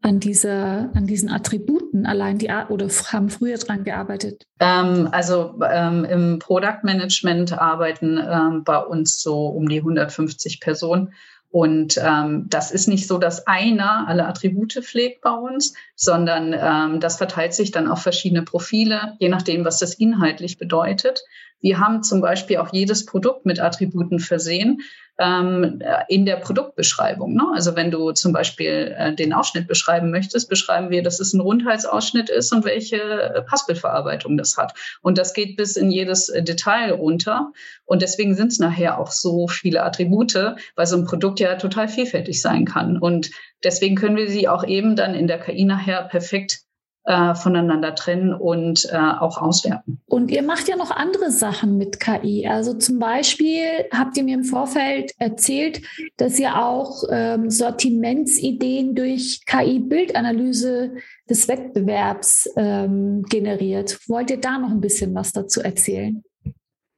an 0.00 0.20
dieser, 0.20 0.90
an 0.94 1.06
diesen 1.06 1.30
Attributen 1.30 2.06
allein 2.06 2.38
die 2.38 2.50
oder 2.68 2.88
haben 2.88 3.30
früher 3.30 3.58
dran 3.58 3.84
gearbeitet? 3.84 4.46
Ähm, 4.60 5.08
also 5.12 5.60
ähm, 5.68 6.04
im 6.04 6.38
Product 6.38 6.84
Management 6.84 7.52
arbeiten 7.52 8.18
ähm, 8.18 8.64
bei 8.64 8.78
uns 8.78 9.20
so 9.20 9.46
um 9.46 9.68
die 9.68 9.78
150 9.78 10.60
Personen. 10.60 11.12
Und 11.50 11.98
ähm, 12.02 12.46
das 12.48 12.70
ist 12.70 12.88
nicht 12.88 13.06
so, 13.06 13.16
dass 13.16 13.46
einer 13.46 14.06
alle 14.06 14.26
Attribute 14.26 14.80
pflegt 14.82 15.22
bei 15.22 15.30
uns, 15.30 15.72
sondern 15.94 16.54
ähm, 16.54 17.00
das 17.00 17.16
verteilt 17.16 17.54
sich 17.54 17.70
dann 17.70 17.88
auf 17.88 18.02
verschiedene 18.02 18.42
Profile, 18.42 19.16
je 19.18 19.30
nachdem, 19.30 19.64
was 19.64 19.78
das 19.78 19.94
inhaltlich 19.94 20.58
bedeutet. 20.58 21.22
Wir 21.60 21.78
haben 21.80 22.02
zum 22.02 22.20
Beispiel 22.20 22.58
auch 22.58 22.72
jedes 22.72 23.04
Produkt 23.06 23.46
mit 23.46 23.60
Attributen 23.60 24.20
versehen 24.20 24.80
ähm, 25.18 25.82
in 26.08 26.24
der 26.24 26.36
Produktbeschreibung. 26.36 27.34
Ne? 27.34 27.42
Also 27.52 27.74
wenn 27.74 27.90
du 27.90 28.12
zum 28.12 28.32
Beispiel 28.32 28.94
äh, 28.96 29.14
den 29.14 29.32
Ausschnitt 29.32 29.66
beschreiben 29.66 30.10
möchtest, 30.10 30.48
beschreiben 30.48 30.90
wir, 30.90 31.02
dass 31.02 31.18
es 31.18 31.32
ein 31.32 31.40
Rundhalsausschnitt 31.40 32.30
ist 32.30 32.52
und 32.52 32.64
welche 32.64 32.96
äh, 32.96 33.42
Passbildverarbeitung 33.42 34.36
das 34.36 34.56
hat. 34.56 34.74
Und 35.02 35.18
das 35.18 35.34
geht 35.34 35.56
bis 35.56 35.76
in 35.76 35.90
jedes 35.90 36.28
äh, 36.28 36.42
Detail 36.42 36.92
runter. 36.92 37.52
Und 37.84 38.02
deswegen 38.02 38.36
sind 38.36 38.52
es 38.52 38.58
nachher 38.60 38.98
auch 38.98 39.10
so 39.10 39.48
viele 39.48 39.82
Attribute, 39.82 40.56
weil 40.76 40.86
so 40.86 40.96
ein 40.96 41.04
Produkt 41.04 41.40
ja 41.40 41.56
total 41.56 41.88
vielfältig 41.88 42.40
sein 42.40 42.64
kann. 42.64 42.98
Und 42.98 43.30
deswegen 43.64 43.96
können 43.96 44.16
wir 44.16 44.28
sie 44.28 44.46
auch 44.46 44.64
eben 44.64 44.94
dann 44.94 45.14
in 45.14 45.26
der 45.26 45.40
KI 45.40 45.64
nachher 45.64 46.02
perfekt 46.04 46.67
äh, 47.08 47.34
voneinander 47.34 47.94
trennen 47.94 48.34
und 48.34 48.86
äh, 48.92 48.96
auch 48.96 49.40
auswerten. 49.40 49.98
Und 50.06 50.30
ihr 50.30 50.42
macht 50.42 50.68
ja 50.68 50.76
noch 50.76 50.90
andere 50.90 51.30
Sachen 51.30 51.78
mit 51.78 52.00
KI. 52.00 52.46
Also 52.46 52.74
zum 52.74 52.98
Beispiel 52.98 53.64
habt 53.90 54.18
ihr 54.18 54.24
mir 54.24 54.34
im 54.34 54.44
Vorfeld 54.44 55.12
erzählt, 55.18 55.80
dass 56.18 56.38
ihr 56.38 56.62
auch 56.62 57.04
ähm, 57.10 57.48
Sortimentsideen 57.48 58.94
durch 58.94 59.40
KI-Bildanalyse 59.46 60.92
des 61.30 61.48
Wettbewerbs 61.48 62.50
ähm, 62.56 63.22
generiert. 63.22 63.98
Wollt 64.06 64.30
ihr 64.30 64.40
da 64.40 64.58
noch 64.58 64.70
ein 64.70 64.82
bisschen 64.82 65.14
was 65.14 65.32
dazu 65.32 65.62
erzählen? 65.62 66.22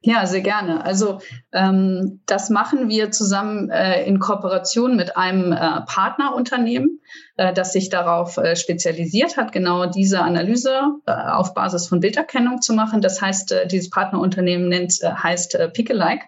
Ja, 0.03 0.25
sehr 0.25 0.41
gerne. 0.41 0.83
Also 0.83 1.21
ähm, 1.53 2.23
das 2.25 2.49
machen 2.49 2.89
wir 2.89 3.11
zusammen 3.11 3.69
äh, 3.69 4.03
in 4.05 4.19
Kooperation 4.19 4.97
mit 4.97 5.19
einem 5.19 5.53
äh, 5.53 5.83
Partnerunternehmen, 5.87 7.01
äh, 7.37 7.53
das 7.53 7.75
sich 7.75 7.91
darauf 7.91 8.39
äh, 8.39 8.57
spezialisiert 8.57 9.37
hat, 9.37 9.53
genau 9.53 9.85
diese 9.85 10.23
Analyse 10.23 10.81
äh, 11.05 11.13
auf 11.13 11.53
Basis 11.53 11.87
von 11.87 12.01
Bilderkennung 12.01 12.63
zu 12.63 12.73
machen. 12.73 13.03
Das 13.03 13.21
heißt, 13.21 13.53
äh, 13.53 13.67
dieses 13.67 13.91
Partnerunternehmen 13.91 14.71
nennt, 14.71 14.95
heißt 15.03 15.57
äh, 15.57 15.69
Pickelike. 15.69 16.25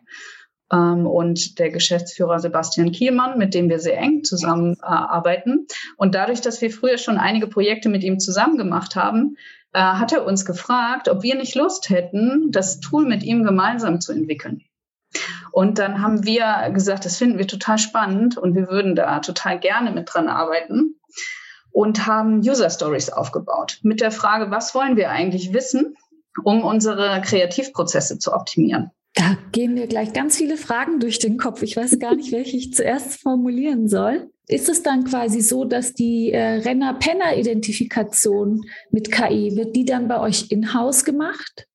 Ähm, 0.71 1.07
und 1.07 1.59
der 1.59 1.71
Geschäftsführer 1.71 2.41
Sebastian 2.41 2.93
Kielmann, 2.93 3.38
mit 3.38 3.55
dem 3.55 3.71
wir 3.71 3.79
sehr 3.79 3.97
eng 3.97 4.23
zusammenarbeiten. 4.23 5.67
Und 5.97 6.14
dadurch, 6.14 6.43
dass 6.43 6.61
wir 6.61 6.71
früher 6.71 6.99
schon 6.99 7.17
einige 7.17 7.47
Projekte 7.47 7.88
mit 7.88 8.05
ihm 8.05 8.19
zusammen 8.19 8.59
gemacht 8.59 8.97
haben, 8.97 9.37
äh, 9.73 9.81
hat 9.81 10.12
er 10.12 10.25
uns 10.25 10.45
gefragt, 10.45 11.09
ob 11.09 11.23
wir 11.23 11.35
nicht 11.35 11.55
Lust 11.55 11.91
hätten, 11.91 12.50
das 12.50 12.81
Tool 12.81 13.07
mit 13.07 13.23
ihm 13.23 13.45
gemeinsam 13.45 14.00
zu 14.00 14.12
entwickeln. 14.12 14.62
Und 15.50 15.79
dann 15.79 16.00
haben 16.00 16.25
wir 16.25 16.71
gesagt, 16.73 17.05
das 17.05 17.19
finden 17.19 17.38
wir 17.38 17.47
total 17.47 17.79
spannend 17.79 18.38
und 18.38 18.55
wir 18.55 18.69
würden 18.69 18.95
da 18.95 19.21
total 19.21 19.59
gerne 19.59 19.91
mit 19.91 20.09
dran 20.12 20.29
arbeiten 20.29 20.99
und 21.71 22.07
haben 22.07 22.38
User 22.38 22.71
Stories 22.71 23.11
aufgebaut 23.11 23.79
mit 23.83 24.00
der 24.00 24.11
Frage, 24.11 24.50
was 24.50 24.75
wollen 24.75 24.97
wir 24.97 25.11
eigentlich 25.11 25.52
wissen, 25.52 25.97
um 26.45 26.64
unsere 26.64 27.21
Kreativprozesse 27.21 28.19
zu 28.19 28.33
optimieren. 28.33 28.91
Da 29.14 29.37
gehen 29.52 29.75
mir 29.75 29.87
gleich 29.87 30.14
ganz 30.14 30.38
viele 30.38 30.57
Fragen 30.57 30.99
durch 30.99 31.19
den 31.19 31.37
Kopf. 31.37 31.62
Ich 31.62 31.76
weiß 31.76 31.99
gar 31.99 32.14
nicht, 32.14 32.33
welche 32.33 32.57
ich 32.57 32.73
zuerst 32.73 33.21
formulieren 33.21 33.88
soll. 33.88 34.31
Ist 34.49 34.69
es 34.69 34.83
dann 34.83 35.04
quasi 35.04 35.40
so, 35.40 35.64
dass 35.64 35.95
die 35.95 36.33
äh, 36.33 36.61
Renner-Penner-Identifikation 36.61 38.64
mit 38.90 39.12
KI, 39.12 39.57
wird 39.57 39.76
die 39.76 39.85
dann 39.85 40.09
bei 40.09 40.19
euch 40.19 40.50
in-house 40.50 41.04
gemacht? 41.04 41.69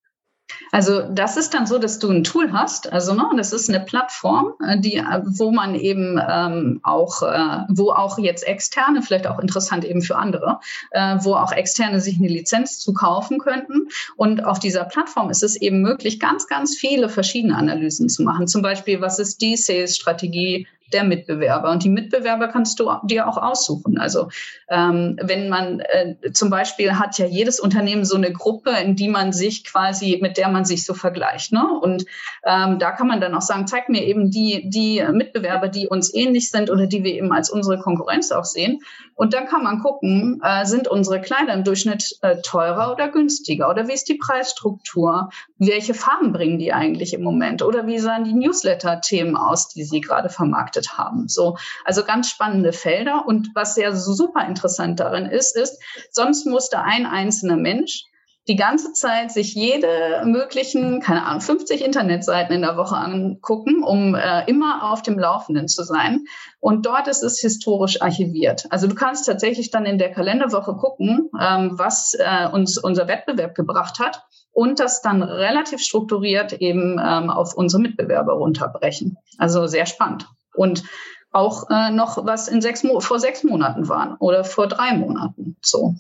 Also 0.72 1.02
das 1.10 1.38
ist 1.38 1.54
dann 1.54 1.66
so, 1.66 1.78
dass 1.78 2.00
du 2.00 2.10
ein 2.10 2.24
Tool 2.24 2.52
hast, 2.52 2.92
also 2.92 3.14
ne, 3.14 3.30
das 3.36 3.54
ist 3.54 3.70
eine 3.70 3.80
Plattform, 3.80 4.54
äh, 4.66 4.80
die, 4.80 4.96
äh, 4.96 5.22
wo 5.24 5.52
man 5.52 5.76
eben 5.76 6.20
ähm, 6.28 6.80
auch, 6.84 7.24
äh, 7.24 7.66
wo 7.70 7.92
auch 7.92 8.18
jetzt 8.18 8.46
externe, 8.48 9.02
vielleicht 9.02 9.28
auch 9.28 9.40
interessant 9.40 9.86
eben 9.86 10.02
für 10.02 10.18
andere, 10.18 10.60
äh, 10.92 11.18
wo 11.22 11.36
auch 11.36 11.52
externe 11.52 12.02
sich 12.02 12.18
eine 12.18 12.28
Lizenz 12.28 12.80
zu 12.80 12.94
kaufen 12.94 13.40
könnten. 13.40 13.90
Und 14.16 14.46
auf 14.46 14.60
dieser 14.60 14.84
Plattform 14.84 15.30
ist 15.30 15.44
es 15.44 15.56
eben 15.56 15.82
möglich, 15.82 16.20
ganz, 16.20 16.48
ganz 16.48 16.76
viele 16.76 17.10
verschiedene 17.10 17.56
Analysen 17.56 18.10
zu 18.10 18.24
machen. 18.24 18.48
Zum 18.48 18.62
Beispiel, 18.62 19.02
was 19.02 19.20
ist 19.20 19.42
die 19.42 19.56
Sales-Strategie 19.56 20.68
der 20.94 21.04
Mitbewerber. 21.04 21.72
Und 21.72 21.84
die 21.84 21.90
Mitbewerber 21.90 22.48
kannst 22.48 22.80
du 22.80 22.92
dir 23.04 23.28
auch 23.28 23.38
aussuchen. 23.38 23.98
Also 23.98 24.30
ähm, 24.70 25.20
wenn 25.22 25.50
man 25.50 25.80
äh, 25.80 26.32
zum 26.32 26.50
Beispiel 26.50 26.94
hat 26.94 27.18
ja 27.18 27.26
jedes 27.26 27.60
Unternehmen 27.60 28.06
so 28.06 28.16
eine 28.16 28.32
Gruppe, 28.32 28.72
in 28.72 28.96
die 28.96 29.10
man 29.10 29.34
sich 29.34 29.66
quasi, 29.66 30.20
mit 30.22 30.38
der 30.38 30.50
man 30.50 30.66
sich 30.66 30.86
so 30.86 30.94
vergleicht. 30.94 31.52
Ne? 31.52 31.66
Und 31.82 32.06
ähm, 32.46 32.80
da 32.80 32.92
kann 32.92 33.08
man 33.08 33.22
dann 33.22 33.36
auch 33.36 33.42
sagen, 33.42 33.68
zeig 33.68 33.90
mir 33.90 34.04
eben 34.04 34.32
die, 34.32 34.70
die 34.70 35.04
Mitbewerber, 35.12 35.68
die 35.68 35.88
uns 35.88 36.14
ähnlich 36.14 36.50
sind 36.50 36.70
oder 36.70 36.88
die 36.88 37.04
wir 37.04 37.14
eben 37.14 37.32
als 37.32 37.50
unsere 37.50 37.80
Konkurrenz 37.80 38.32
auch 38.32 38.46
sehen. 38.46 38.80
Und 39.18 39.34
dann 39.34 39.48
kann 39.48 39.64
man 39.64 39.80
gucken, 39.80 40.42
äh, 40.44 40.66
sind 40.66 40.88
unsere 40.88 41.20
Kleider 41.20 41.54
im 41.54 41.64
Durchschnitt 41.64 42.18
äh, 42.22 42.38
teurer 42.44 42.94
oder 42.94 43.08
günstiger? 43.10 43.68
Oder 43.68 43.88
wie 43.88 43.94
ist 43.94 44.08
die 44.10 44.18
Preisstruktur? 44.18 45.30
Welche 45.58 45.96
Farben 45.96 46.34
bringen 46.34 46.60
die 46.60 46.72
eigentlich 46.72 47.16
im 47.16 47.24
Moment? 47.24 47.64
Oder 47.64 47.88
wie 47.88 47.98
sahen 47.98 48.26
die 48.26 48.34
Newsletter-Themen 48.34 49.36
aus, 49.36 49.70
die 49.70 49.84
sie 49.84 50.02
gerade 50.02 50.30
vermarktet 50.78 50.98
haben? 50.98 51.28
So, 51.28 51.58
also 51.86 52.04
ganz 52.04 52.30
spannende 52.30 52.74
Felder. 52.74 53.26
Und 53.28 53.50
was 53.56 53.76
sehr 53.76 53.96
super 53.96 54.46
interessant 54.46 55.00
darin 55.00 55.26
ist, 55.26 55.56
ist, 55.56 55.82
sonst 56.12 56.46
musste 56.46 56.82
ein 56.82 57.06
einzelner 57.06 57.58
Mensch 57.58 58.04
die 58.48 58.56
ganze 58.56 58.94
Zeit 58.94 59.30
sich 59.30 59.56
jede 59.56 60.24
möglichen, 60.24 61.02
keine 61.02 61.26
Ahnung, 61.26 61.42
50 61.42 61.84
Internetseiten 61.84 62.56
in 62.56 62.62
der 62.62 62.78
Woche 62.78 62.96
angucken, 62.96 63.84
um 63.84 64.16
äh, 64.16 64.46
immer 64.46 64.90
auf 64.90 65.02
dem 65.02 65.20
Laufenden 65.20 65.68
zu 65.68 65.84
sein. 65.84 66.24
Und 66.62 66.86
dort 66.86 67.10
ist 67.10 67.24
es 67.24 67.42
historisch 67.42 68.02
archiviert. 68.02 68.66
Also 68.70 68.88
du 68.88 68.96
kannst 68.96 69.26
tatsächlich 69.26 69.70
dann 69.70 69.86
in 69.86 69.98
der 69.98 70.14
Kalenderwoche 70.14 70.78
gucken, 70.78 71.30
ähm, 71.38 71.72
was 71.74 72.14
äh, 72.18 72.48
uns 72.48 72.78
unser 72.78 73.10
Wettbewerb 73.10 73.54
gebracht 73.54 74.00
hat 74.00 74.24
und 74.54 74.80
das 74.80 75.02
dann 75.02 75.22
relativ 75.22 75.82
strukturiert 75.82 76.54
eben 76.54 77.02
ähm, 77.04 77.30
auf 77.30 77.54
unsere 77.54 77.82
Mitbewerber 77.82 78.34
runterbrechen. 78.34 79.18
Also 79.38 79.68
sehr 79.68 79.86
spannend. 79.86 80.26
Und 80.58 80.84
auch 81.32 81.70
äh, 81.70 81.92
noch 81.92 82.26
was 82.26 82.48
in 82.48 82.62
sechs 82.62 82.84
Mo 82.84 83.00
vor 83.00 83.20
sechs 83.20 83.44
Monaten 83.44 83.88
waren 83.88 84.18
oder 84.20 84.44
vor 84.44 84.68
drei 84.68 84.98
Monaten. 84.98 85.58
So. 85.62 85.96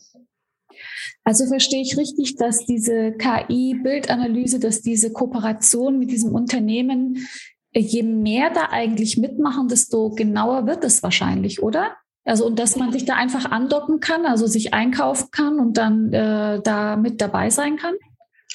Also 1.23 1.45
verstehe 1.45 1.81
ich 1.81 1.97
richtig, 1.97 2.37
dass 2.37 2.65
diese 2.65 3.11
KI-Bildanalyse, 3.11 4.59
dass 4.59 4.81
diese 4.81 5.11
Kooperation 5.11 5.99
mit 5.99 6.09
diesem 6.09 6.33
Unternehmen, 6.33 7.27
äh, 7.73 7.81
je 7.81 8.03
mehr 8.03 8.49
da 8.49 8.69
eigentlich 8.71 9.17
mitmachen, 9.17 9.67
desto 9.67 10.11
genauer 10.11 10.65
wird 10.67 10.83
es 10.83 11.03
wahrscheinlich, 11.03 11.61
oder? 11.61 11.97
Also 12.23 12.45
und 12.45 12.59
dass 12.59 12.75
man 12.75 12.91
sich 12.91 13.05
da 13.05 13.15
einfach 13.15 13.51
andocken 13.51 13.99
kann, 13.99 14.25
also 14.25 14.47
sich 14.47 14.73
einkaufen 14.73 15.29
kann 15.31 15.59
und 15.59 15.77
dann 15.77 16.11
äh, 16.11 16.61
da 16.61 16.95
mit 16.95 17.21
dabei 17.21 17.49
sein 17.49 17.77
kann? 17.77 17.95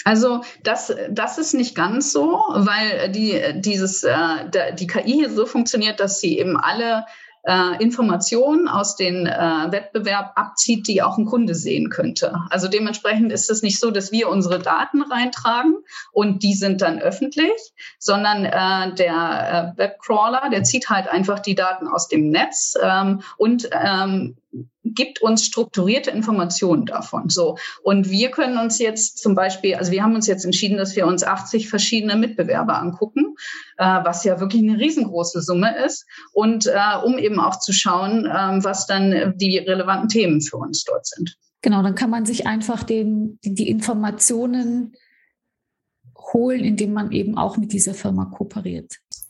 Also 0.05 0.43
das, 0.63 0.95
das 1.11 1.39
ist 1.39 1.55
nicht 1.55 1.75
ganz 1.75 2.13
so, 2.13 2.43
weil 2.55 3.11
die, 3.11 3.41
dieses, 3.57 4.03
äh, 4.03 4.75
die 4.79 4.87
KI 4.87 5.13
hier 5.13 5.31
so 5.31 5.47
funktioniert, 5.47 6.01
dass 6.01 6.21
sie 6.21 6.39
eben 6.39 6.57
alle 6.57 7.05
äh, 7.45 7.83
Informationen 7.83 8.69
aus 8.69 8.97
dem 8.97 9.27
äh, 9.27 9.73
Wettbewerb 9.73 10.33
abzieht, 10.37 10.87
die 10.87 11.03
auch 11.03 11.19
ein 11.19 11.27
Kunde 11.27 11.55
sehen 11.55 11.91
könnte. 11.91 12.35
Also 12.51 12.69
dementsprechend 12.69 13.33
ist 13.33 13.51
es 13.51 13.63
nicht 13.63 13.81
so, 13.81 13.91
dass 13.91 14.13
wir 14.13 14.29
unsere 14.29 14.59
Daten 14.59 15.03
reintragen 15.03 15.77
und 16.13 16.43
die 16.43 16.55
sind 16.55 16.83
dann 16.83 17.01
öffentlich, 17.01 17.73
sondern 17.99 18.45
äh, 18.45 18.95
der 18.95 19.75
äh, 19.75 19.79
Webcrawler, 19.79 20.51
der 20.51 20.63
zieht 20.63 20.89
halt 20.89 21.09
einfach 21.09 21.41
die 21.41 21.55
Daten 21.55 21.89
aus 21.89 22.09
dem 22.09 22.31
Netz 22.31 22.75
ähm, 22.81 23.23
und 23.37 23.69
ähm, 23.73 24.37
gibt 24.85 25.23
uns 25.23 25.45
strukturierte 25.45 26.11
Informationen 26.11 26.87
davon. 26.87 27.29
So. 27.29 27.57
Und 27.83 28.11
wir 28.11 28.31
können 28.31 28.59
uns 28.59 28.79
jetzt 28.79 29.19
zum 29.19 29.35
Beispiel, 29.35 29.75
also 29.75 29.93
wir 29.93 30.03
haben 30.03 30.15
uns 30.15 30.27
jetzt 30.27 30.45
entschieden, 30.45 30.77
dass 30.77 30.97
wir 30.97 31.07
uns 31.07 31.25
80 31.25 31.69
verschiedene 31.69 32.17
Mitbewerber 32.17 32.79
angucken, 32.79 33.37
äh, 33.79 33.85
was 33.85 34.25
ja 34.25 34.41
wirklich 34.41 34.63
eine 34.63 34.79
riesengroße 34.79 35.41
Summe 35.41 35.77
ist. 35.85 36.07
Und 36.33 36.67
äh, 36.67 36.97
um 37.05 37.19
eben 37.19 37.41
auch 37.41 37.59
zu 37.59 37.73
schauen, 37.73 38.27
äh, 38.27 38.65
was 38.65 38.87
dann 38.87 39.35
die 39.37 39.59
relevanten 39.59 40.09
Themen 40.09 40.41
für 40.41 40.57
uns 40.57 40.85
dort 40.85 41.07
sind. 41.07 41.37
Genau, 41.63 41.83
dann 41.83 41.95
kann 41.95 42.11
man 42.11 42.27
sich 42.27 42.47
einfach 42.47 42.83
den, 42.83 43.39
die, 43.45 43.55
die 43.55 43.69
Informationen 43.69 44.95
holen, 46.33 46.65
indem 46.65 46.93
man 46.93 47.13
eben 47.13 47.39
auch 47.39 47.57
mit 47.57 47.73
dieser 47.73 47.95
Firma 47.95 48.27
kooperiert. 48.27 48.97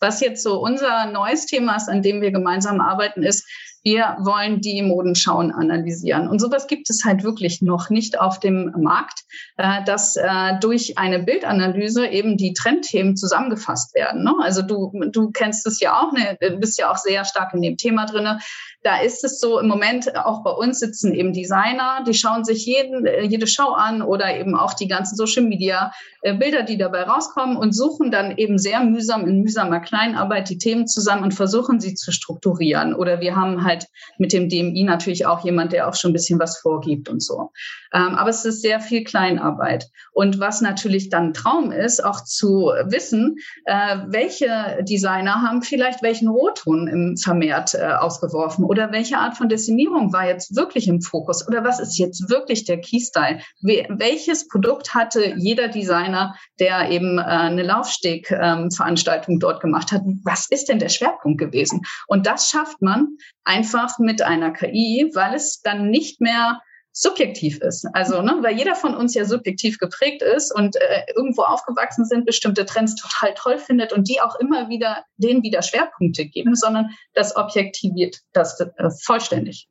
Was 0.00 0.20
jetzt 0.20 0.42
so 0.42 0.60
unser 0.60 1.06
neues 1.06 1.46
Thema 1.46 1.76
ist, 1.76 1.88
an 1.88 2.02
dem 2.02 2.20
wir 2.20 2.30
gemeinsam 2.30 2.80
arbeiten, 2.80 3.22
ist, 3.22 3.46
wir 3.84 4.16
wollen 4.20 4.60
die 4.60 4.82
Modenschauen 4.82 5.52
analysieren. 5.52 6.26
Und 6.28 6.40
sowas 6.40 6.66
gibt 6.66 6.88
es 6.88 7.04
halt 7.04 7.22
wirklich 7.22 7.60
noch 7.60 7.90
nicht 7.90 8.18
auf 8.18 8.40
dem 8.40 8.72
Markt, 8.78 9.20
äh, 9.58 9.84
dass 9.84 10.16
äh, 10.16 10.58
durch 10.60 10.96
eine 10.96 11.22
Bildanalyse 11.22 12.06
eben 12.06 12.36
die 12.38 12.54
Trendthemen 12.54 13.16
zusammengefasst 13.16 13.94
werden. 13.94 14.24
Ne? 14.24 14.34
Also 14.40 14.62
du, 14.62 14.90
du 15.12 15.30
kennst 15.30 15.66
es 15.66 15.80
ja 15.80 16.00
auch, 16.00 16.12
ne? 16.12 16.38
bist 16.58 16.78
ja 16.78 16.90
auch 16.90 16.96
sehr 16.96 17.24
stark 17.24 17.52
in 17.52 17.62
dem 17.62 17.76
Thema 17.76 18.06
drinne 18.06 18.38
da 18.84 19.00
ist 19.00 19.24
es 19.24 19.40
so 19.40 19.58
im 19.58 19.66
Moment, 19.66 20.14
auch 20.14 20.44
bei 20.44 20.50
uns 20.50 20.78
sitzen 20.78 21.14
eben 21.14 21.32
Designer, 21.32 22.04
die 22.06 22.12
schauen 22.12 22.44
sich 22.44 22.66
jeden, 22.66 23.06
äh, 23.06 23.22
jede 23.22 23.46
Show 23.46 23.72
an 23.72 24.02
oder 24.02 24.38
eben 24.38 24.54
auch 24.54 24.74
die 24.74 24.88
ganzen 24.88 25.16
Social 25.16 25.42
Media 25.42 25.90
äh, 26.20 26.34
Bilder, 26.34 26.62
die 26.62 26.76
dabei 26.76 27.04
rauskommen 27.04 27.56
und 27.56 27.74
suchen 27.74 28.10
dann 28.10 28.36
eben 28.36 28.58
sehr 28.58 28.84
mühsam 28.84 29.26
in 29.26 29.40
mühsamer 29.40 29.80
Kleinarbeit 29.80 30.50
die 30.50 30.58
Themen 30.58 30.86
zusammen 30.86 31.24
und 31.24 31.32
versuchen 31.32 31.80
sie 31.80 31.94
zu 31.94 32.12
strukturieren. 32.12 32.94
Oder 32.94 33.20
wir 33.20 33.34
haben 33.34 33.64
halt 33.64 33.73
mit 34.18 34.32
dem 34.32 34.48
DMI 34.48 34.84
natürlich 34.84 35.26
auch 35.26 35.44
jemand, 35.44 35.72
der 35.72 35.88
auch 35.88 35.94
schon 35.94 36.10
ein 36.10 36.14
bisschen 36.14 36.38
was 36.38 36.58
vorgibt 36.58 37.08
und 37.08 37.22
so. 37.22 37.50
Ähm, 37.92 38.14
aber 38.14 38.30
es 38.30 38.44
ist 38.44 38.62
sehr 38.62 38.80
viel 38.80 39.04
Kleinarbeit. 39.04 39.88
Und 40.12 40.38
was 40.38 40.60
natürlich 40.60 41.08
dann 41.08 41.34
Traum 41.34 41.72
ist, 41.72 42.04
auch 42.04 42.22
zu 42.22 42.72
wissen, 42.84 43.36
äh, 43.64 43.98
welche 44.06 44.84
Designer 44.88 45.42
haben 45.42 45.62
vielleicht 45.62 46.02
welchen 46.02 46.28
Rotton 46.28 46.88
im 46.88 47.16
vermehrt 47.16 47.74
ausgeworfen 47.74 48.64
oder 48.64 48.92
welche 48.92 49.18
Art 49.18 49.36
von 49.36 49.48
Destinierung 49.48 50.12
war 50.12 50.26
jetzt 50.26 50.54
wirklich 50.56 50.88
im 50.88 51.00
Fokus? 51.00 51.46
Oder 51.46 51.64
was 51.64 51.80
ist 51.80 51.98
jetzt 51.98 52.28
wirklich 52.30 52.64
der 52.64 52.80
Keystyle? 52.80 53.40
Welches 53.60 54.48
Produkt 54.48 54.94
hatte 54.94 55.34
jeder 55.36 55.68
Designer, 55.68 56.34
der 56.58 56.90
eben 56.90 57.18
äh, 57.18 57.22
eine 57.22 57.62
Laufsteg-Veranstaltung 57.62 59.34
ähm, 59.34 59.40
dort 59.40 59.60
gemacht 59.60 59.92
hat? 59.92 60.02
Was 60.24 60.46
ist 60.50 60.68
denn 60.68 60.78
der 60.78 60.88
Schwerpunkt 60.88 61.38
gewesen? 61.38 61.82
Und 62.06 62.26
das 62.26 62.48
schafft 62.48 62.82
man 62.82 63.16
einfach 63.44 63.63
mit 63.98 64.22
einer 64.22 64.52
KI, 64.52 65.10
weil 65.14 65.34
es 65.34 65.60
dann 65.62 65.90
nicht 65.90 66.20
mehr 66.20 66.60
subjektiv 66.96 67.58
ist. 67.60 67.86
Also, 67.92 68.22
ne, 68.22 68.38
weil 68.40 68.56
jeder 68.56 68.76
von 68.76 68.94
uns 68.94 69.14
ja 69.14 69.24
subjektiv 69.24 69.78
geprägt 69.78 70.22
ist 70.22 70.54
und 70.54 70.76
äh, 70.76 71.02
irgendwo 71.16 71.42
aufgewachsen 71.42 72.04
sind, 72.04 72.24
bestimmte 72.24 72.64
Trends 72.64 72.94
total 72.94 73.34
toll 73.34 73.58
findet 73.58 73.92
und 73.92 74.08
die 74.08 74.20
auch 74.20 74.36
immer 74.36 74.68
wieder 74.68 75.04
denen 75.16 75.42
wieder 75.42 75.62
Schwerpunkte 75.62 76.24
geben, 76.26 76.54
sondern 76.54 76.90
das 77.12 77.34
objektiviert 77.36 78.20
das 78.32 78.60
äh, 78.60 78.90
vollständig. 79.02 79.68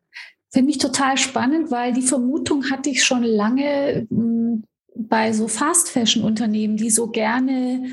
Finde 0.51 0.71
ich 0.71 0.77
total 0.77 1.17
spannend, 1.17 1.71
weil 1.71 1.93
die 1.93 2.01
Vermutung 2.01 2.69
hatte 2.69 2.89
ich 2.89 3.03
schon 3.03 3.23
lange 3.23 4.05
mh, 4.09 4.17
hm, 4.19 4.63
bei 4.95 5.31
so 5.31 5.47
Fast 5.47 5.89
Fashion 5.89 6.23
Unternehmen, 6.23 6.77
die 6.77 6.89
so 6.89 7.07
gerne 7.07 7.87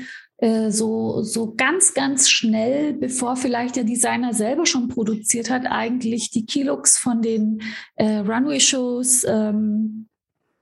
so, 0.71 1.21
so 1.21 1.53
ganz, 1.55 1.93
ganz 1.93 2.29
schnell, 2.29 2.93
bevor 2.93 3.35
vielleicht 3.35 3.75
der 3.75 3.83
Designer 3.83 4.33
selber 4.33 4.65
schon 4.65 4.87
produziert 4.87 5.49
hat, 5.49 5.67
eigentlich 5.67 6.31
die 6.31 6.45
Kilooks 6.45 6.97
von 6.97 7.21
den 7.21 7.61
äh, 7.95 8.17
Runway-Shows 8.17 9.23
ähm, 9.25 10.07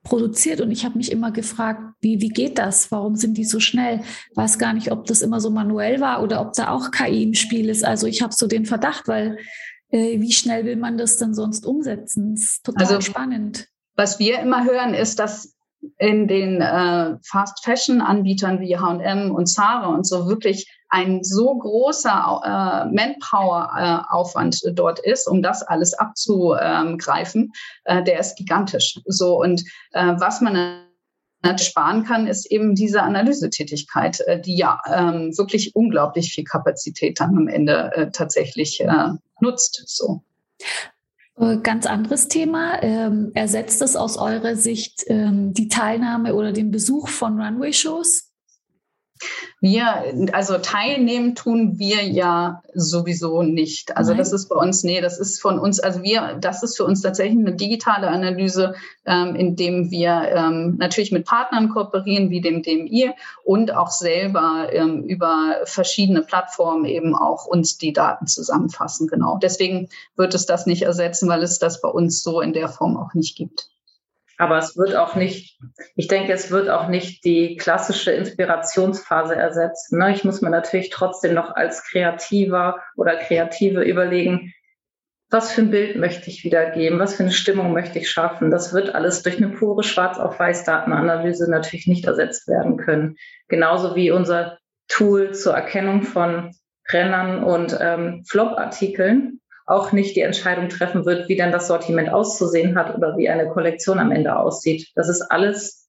produziert. 0.04 0.60
Und 0.60 0.72
ich 0.72 0.84
habe 0.84 0.98
mich 0.98 1.12
immer 1.12 1.32
gefragt, 1.32 1.82
wie, 2.02 2.20
wie 2.20 2.30
geht 2.30 2.58
das? 2.58 2.92
Warum 2.92 3.16
sind 3.16 3.38
die 3.38 3.46
so 3.46 3.60
schnell? 3.60 4.02
Weiß 4.36 4.60
gar 4.60 4.74
nicht, 4.74 4.92
ob 4.92 5.06
das 5.06 5.22
immer 5.22 5.40
so 5.40 5.50
manuell 5.50 6.02
war 6.02 6.24
oder 6.24 6.42
ob 6.42 6.54
da 6.54 6.72
auch 6.72 6.92
KI 6.92 7.24
im 7.24 7.34
Spiel 7.34 7.70
ist. 7.70 7.86
Also 7.86 8.08
ich 8.08 8.22
habe 8.22 8.34
so 8.34 8.48
den 8.48 8.66
Verdacht, 8.66 9.08
weil 9.08 9.38
äh, 9.92 10.20
wie 10.20 10.32
schnell 10.32 10.66
will 10.66 10.76
man 10.76 10.98
das 10.98 11.18
denn 11.18 11.34
sonst 11.34 11.66
umsetzen? 11.66 12.36
Das 12.36 12.44
ist 12.44 12.66
total 12.66 12.84
also, 12.84 13.02
spannend. 13.02 13.68
Was 13.96 14.20
wir 14.20 14.40
immer 14.40 14.66
hören, 14.66 14.94
ist, 14.94 15.20
dass 15.20 15.56
in 15.98 16.28
den 16.28 16.62
äh, 16.62 17.18
Fast 17.24 17.64
Fashion 17.64 18.02
Anbietern 18.02 18.60
wie 18.60 18.78
H&M 18.78 19.34
und 19.34 19.48
Zara 19.48 19.88
und 19.88 20.06
so 20.06 20.28
wirklich 20.28 20.70
ein 20.90 21.24
so 21.24 21.58
großer 21.58 22.42
äh, 22.44 22.94
Manpower 22.94 23.70
äh, 23.78 24.14
Aufwand 24.14 24.60
dort 24.74 25.00
ist, 25.00 25.28
um 25.28 25.42
das 25.42 25.62
alles 25.62 25.94
abzugreifen, 25.94 27.52
äh, 27.86 28.04
der 28.04 28.20
ist 28.20 28.38
gigantisch. 28.38 29.00
So 29.06 29.40
und 29.40 29.64
äh, 29.92 30.16
was 30.18 30.42
man 30.42 30.86
sparen 31.58 32.04
kann, 32.04 32.28
ist 32.28 32.52
eben 32.52 32.76
diese 32.76 33.02
Analysetätigkeit, 33.02 34.20
äh, 34.22 34.42
die 34.42 34.58
ja 34.58 34.82
ähm, 34.92 35.38
wirklich 35.38 35.76
unglaublich 35.76 36.34
viel 36.34 36.44
Kapazität 36.44 37.20
dann 37.20 37.38
am 37.38 37.48
Ende 37.48 37.92
äh, 37.94 38.12
tatsächlich 38.12 38.82
äh, 38.82 39.10
nutzt. 39.40 39.84
So. 39.86 40.24
Äh, 41.40 41.58
ganz 41.58 41.86
anderes 41.86 42.28
Thema. 42.28 42.84
Ähm, 42.84 43.32
ersetzt 43.34 43.82
es 43.82 43.96
aus 43.96 44.18
eurer 44.18 44.56
Sicht 44.56 45.06
ähm, 45.08 45.54
die 45.54 45.70
Teilnahme 45.70 46.36
oder 46.36 46.52
den 46.52 46.72
Besuch 46.72 47.08
von 47.08 47.40
Runway-Shows? 47.40 48.29
Wir, 49.62 50.04
also 50.32 50.58
teilnehmen 50.58 51.36
tun 51.36 51.78
wir 51.78 52.04
ja 52.04 52.62
sowieso 52.74 53.44
nicht. 53.44 53.98
Also 53.98 54.12
Nein. 54.12 54.20
das 54.20 54.32
ist 54.32 54.48
bei 54.48 54.56
uns, 54.56 54.84
nee, 54.84 55.02
das 55.02 55.20
ist 55.20 55.42
von 55.42 55.60
uns, 55.60 55.80
also 55.80 56.02
wir, 56.02 56.38
das 56.40 56.64
ist 56.64 56.78
für 56.78 56.86
uns 56.86 57.02
tatsächlich 57.02 57.38
eine 57.38 57.56
digitale 57.56 58.08
Analyse, 58.08 58.76
ähm, 59.06 59.36
indem 59.36 59.92
wir 59.92 60.32
ähm, 60.34 60.78
natürlich 60.78 61.12
mit 61.12 61.26
Partnern 61.26 61.70
kooperieren, 61.70 62.30
wie 62.30 62.42
dem 62.42 62.64
DMI 62.64 63.12
und 63.44 63.76
auch 63.76 63.92
selber 63.92 64.70
ähm, 64.72 65.04
über 65.04 65.58
verschiedene 65.66 66.22
Plattformen 66.22 66.86
eben 66.86 67.16
auch 67.16 67.46
uns 67.46 67.78
die 67.78 67.94
Daten 67.94 68.28
zusammenfassen. 68.28 69.08
Genau. 69.08 69.38
Deswegen 69.42 69.90
wird 70.16 70.34
es 70.34 70.46
das 70.46 70.66
nicht 70.66 70.84
ersetzen, 70.84 71.28
weil 71.28 71.44
es 71.44 71.60
das 71.60 71.82
bei 71.82 71.90
uns 71.90 72.24
so 72.24 72.40
in 72.40 72.54
der 72.54 72.70
Form 72.70 72.96
auch 72.96 73.14
nicht 73.14 73.36
gibt. 73.36 73.70
Aber 74.40 74.58
es 74.58 74.78
wird 74.78 74.96
auch 74.96 75.16
nicht, 75.16 75.60
ich 75.98 76.08
denke, 76.08 76.32
es 76.32 76.50
wird 76.50 76.70
auch 76.70 76.88
nicht 76.88 77.26
die 77.26 77.58
klassische 77.58 78.12
Inspirationsphase 78.12 79.36
ersetzen. 79.36 80.00
Ne? 80.00 80.14
Ich 80.14 80.24
muss 80.24 80.42
mir 80.42 80.50
natürlich 80.50 80.90
trotzdem 80.92 81.34
noch 81.34 81.58
als 81.58 81.84
Kreativer 81.84 82.82
oder 82.96 83.18
Kreative 83.18 83.84
überlegen, 83.84 84.54
was 85.30 85.52
für 85.52 85.62
ein 85.62 85.72
Bild 85.72 85.98
möchte 85.98 86.30
ich 86.30 86.46
wiedergeben, 86.46 87.00
was 87.00 87.16
für 87.16 87.24
eine 87.24 87.34
Stimmung 87.34 87.74
möchte 87.74 88.00
ich 88.00 88.10
schaffen. 88.10 88.50
Das 88.50 88.74
wird 88.74 88.96
alles 88.96 89.24
durch 89.24 89.38
eine 89.38 89.50
pure 89.50 89.84
Schwarz-auf-Weiß-Datenanalyse 89.84 91.52
natürlich 91.52 91.88
nicht 91.88 92.06
ersetzt 92.06 92.48
werden 92.48 92.78
können. 92.78 93.18
Genauso 93.50 93.98
wie 93.98 94.10
unser 94.10 94.58
Tool 94.88 95.34
zur 95.34 95.54
Erkennung 95.54 96.04
von 96.04 96.56
Rennern 96.88 97.44
und 97.44 97.78
ähm, 97.80 98.24
Flop-Artikeln 98.26 99.39
auch 99.70 99.92
nicht 99.92 100.16
die 100.16 100.22
Entscheidung 100.22 100.68
treffen 100.68 101.06
wird, 101.06 101.30
wie 101.30 101.36
dann 101.36 101.52
das 101.52 101.68
Sortiment 101.68 102.10
auszusehen 102.10 102.76
hat 102.76 102.96
oder 102.96 103.18
wie 103.18 103.30
eine 103.30 103.50
Kollektion 103.50 104.00
am 104.00 104.12
Ende 104.12 104.36
aussieht. 104.36 104.90
Das 104.96 105.10
ist 105.10 105.22
alles, 105.22 105.88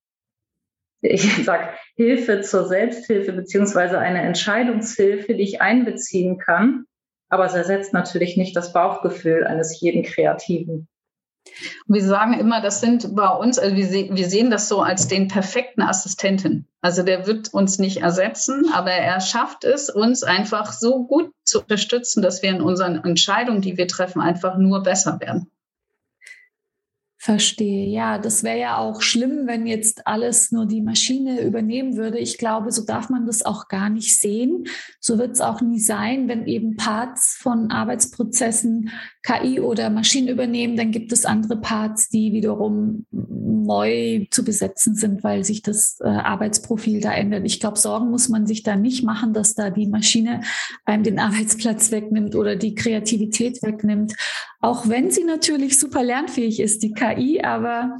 ich 1.00 1.22
sag, 1.44 1.78
Hilfe 1.96 2.42
zur 2.42 2.66
Selbsthilfe 2.66 3.32
beziehungsweise 3.32 3.98
eine 3.98 4.20
Entscheidungshilfe, 4.20 5.34
die 5.34 5.42
ich 5.42 5.62
einbeziehen 5.62 6.36
kann. 6.36 6.84
Aber 7.30 7.46
es 7.46 7.54
ersetzt 7.54 7.94
natürlich 7.94 8.36
nicht 8.36 8.54
das 8.54 8.74
Bauchgefühl 8.74 9.46
eines 9.46 9.80
jeden 9.80 10.02
Kreativen. 10.02 10.88
Wir 11.86 12.04
sagen 12.04 12.34
immer, 12.34 12.60
das 12.60 12.80
sind 12.80 13.14
bei 13.14 13.28
uns, 13.28 13.58
also 13.58 13.74
wir, 13.74 13.86
se 13.86 14.10
wir 14.12 14.28
sehen 14.28 14.50
das 14.50 14.68
so 14.68 14.82
als 14.82 15.08
den 15.08 15.28
perfekten 15.28 15.82
Assistenten. 15.82 16.68
Also 16.80 17.02
der 17.02 17.26
wird 17.26 17.52
uns 17.52 17.78
nicht 17.78 17.98
ersetzen, 17.98 18.70
aber 18.72 18.92
er 18.92 19.20
schafft 19.20 19.64
es, 19.64 19.90
uns 19.90 20.22
einfach 20.22 20.72
so 20.72 21.04
gut 21.04 21.32
zu 21.44 21.60
unterstützen, 21.60 22.22
dass 22.22 22.42
wir 22.42 22.50
in 22.50 22.62
unseren 22.62 23.04
Entscheidungen, 23.04 23.60
die 23.60 23.76
wir 23.76 23.88
treffen, 23.88 24.20
einfach 24.20 24.56
nur 24.56 24.82
besser 24.82 25.18
werden. 25.20 25.50
Verstehe. 27.22 27.86
Ja, 27.86 28.16
das 28.16 28.44
wäre 28.44 28.58
ja 28.58 28.78
auch 28.78 29.02
schlimm, 29.02 29.46
wenn 29.46 29.66
jetzt 29.66 30.06
alles 30.06 30.52
nur 30.52 30.64
die 30.64 30.80
Maschine 30.80 31.42
übernehmen 31.42 31.98
würde. 31.98 32.18
Ich 32.18 32.38
glaube, 32.38 32.72
so 32.72 32.82
darf 32.82 33.10
man 33.10 33.26
das 33.26 33.44
auch 33.44 33.68
gar 33.68 33.90
nicht 33.90 34.18
sehen. 34.18 34.64
So 35.00 35.18
wird 35.18 35.32
es 35.32 35.42
auch 35.42 35.60
nie 35.60 35.80
sein, 35.80 36.28
wenn 36.28 36.46
eben 36.46 36.76
Parts 36.76 37.36
von 37.38 37.70
Arbeitsprozessen 37.70 38.88
KI 39.22 39.60
oder 39.60 39.90
Maschinen 39.90 40.28
übernehmen, 40.28 40.78
dann 40.78 40.92
gibt 40.92 41.12
es 41.12 41.26
andere 41.26 41.58
Parts, 41.58 42.08
die 42.08 42.32
wiederum 42.32 43.04
neu 43.10 44.26
zu 44.30 44.42
besetzen 44.42 44.94
sind, 44.94 45.22
weil 45.22 45.44
sich 45.44 45.60
das 45.60 45.98
äh, 46.00 46.08
Arbeitsprofil 46.08 47.02
da 47.02 47.12
ändert. 47.12 47.44
Ich 47.44 47.60
glaube, 47.60 47.78
Sorgen 47.78 48.10
muss 48.10 48.30
man 48.30 48.46
sich 48.46 48.62
da 48.62 48.76
nicht 48.76 49.04
machen, 49.04 49.34
dass 49.34 49.54
da 49.54 49.68
die 49.68 49.86
Maschine 49.86 50.40
einem 50.86 51.02
den 51.02 51.18
Arbeitsplatz 51.18 51.90
wegnimmt 51.90 52.34
oder 52.34 52.56
die 52.56 52.74
Kreativität 52.74 53.62
wegnimmt. 53.62 54.14
Auch 54.62 54.88
wenn 54.88 55.10
sie 55.10 55.24
natürlich 55.24 55.78
super 55.78 56.02
lernfähig 56.02 56.60
ist, 56.60 56.82
die 56.82 56.92
KI, 56.92 57.09
aber 57.42 57.96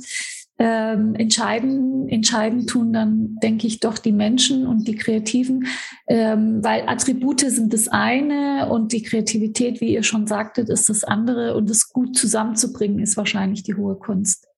Ähm, 0.63 1.15
entscheiden, 1.15 2.07
entscheiden 2.11 2.67
tun 2.67 2.93
dann, 2.93 3.37
denke 3.43 3.67
ich, 3.67 3.81
doch 3.81 3.97
die 3.97 4.13
Menschen 4.13 4.67
und 4.67 4.87
die 4.87 4.95
Kreativen, 4.95 5.67
ähm, 6.07 6.63
weil 6.63 6.87
Attribute 6.87 7.41
sind 7.41 7.73
das 7.73 7.89
eine 7.89 8.69
und 8.71 8.93
die 8.93 9.01
Kreativität, 9.03 9.81
wie 9.81 9.95
ihr 9.95 10.03
schon 10.03 10.27
sagtet, 10.27 10.69
ist 10.69 10.91
das 10.91 11.03
andere 11.03 11.57
und 11.57 11.71
es 11.71 11.89
gut 11.89 12.15
zusammenzubringen, 12.15 12.99
ist 12.99 13.17
wahrscheinlich 13.17 13.63
die 13.63 13.75
hohe 13.75 13.97
Kunst. 13.97 14.49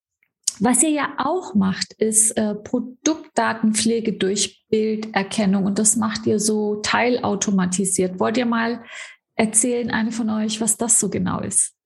Was 0.59 0.83
ihr 0.83 0.91
ja 0.91 1.15
auch 1.19 1.55
macht, 1.55 1.93
ist 1.93 2.37
äh, 2.37 2.57
Produktdatenpflege 2.57 4.15
durch 4.15 4.65
Bilderkennung 4.71 5.67
und 5.67 5.79
das 5.79 5.95
macht 5.95 6.27
ihr 6.27 6.41
so 6.41 6.81
teilautomatisiert. 6.83 8.19
Wollt 8.19 8.39
ihr 8.39 8.47
mal 8.47 8.83
erzählen, 9.37 9.93
eine 9.93 10.11
von 10.11 10.29
euch, 10.31 10.61
was 10.61 10.77
das 10.77 10.99
so 10.99 11.11
genau 11.11 11.39
ist? 11.39 11.77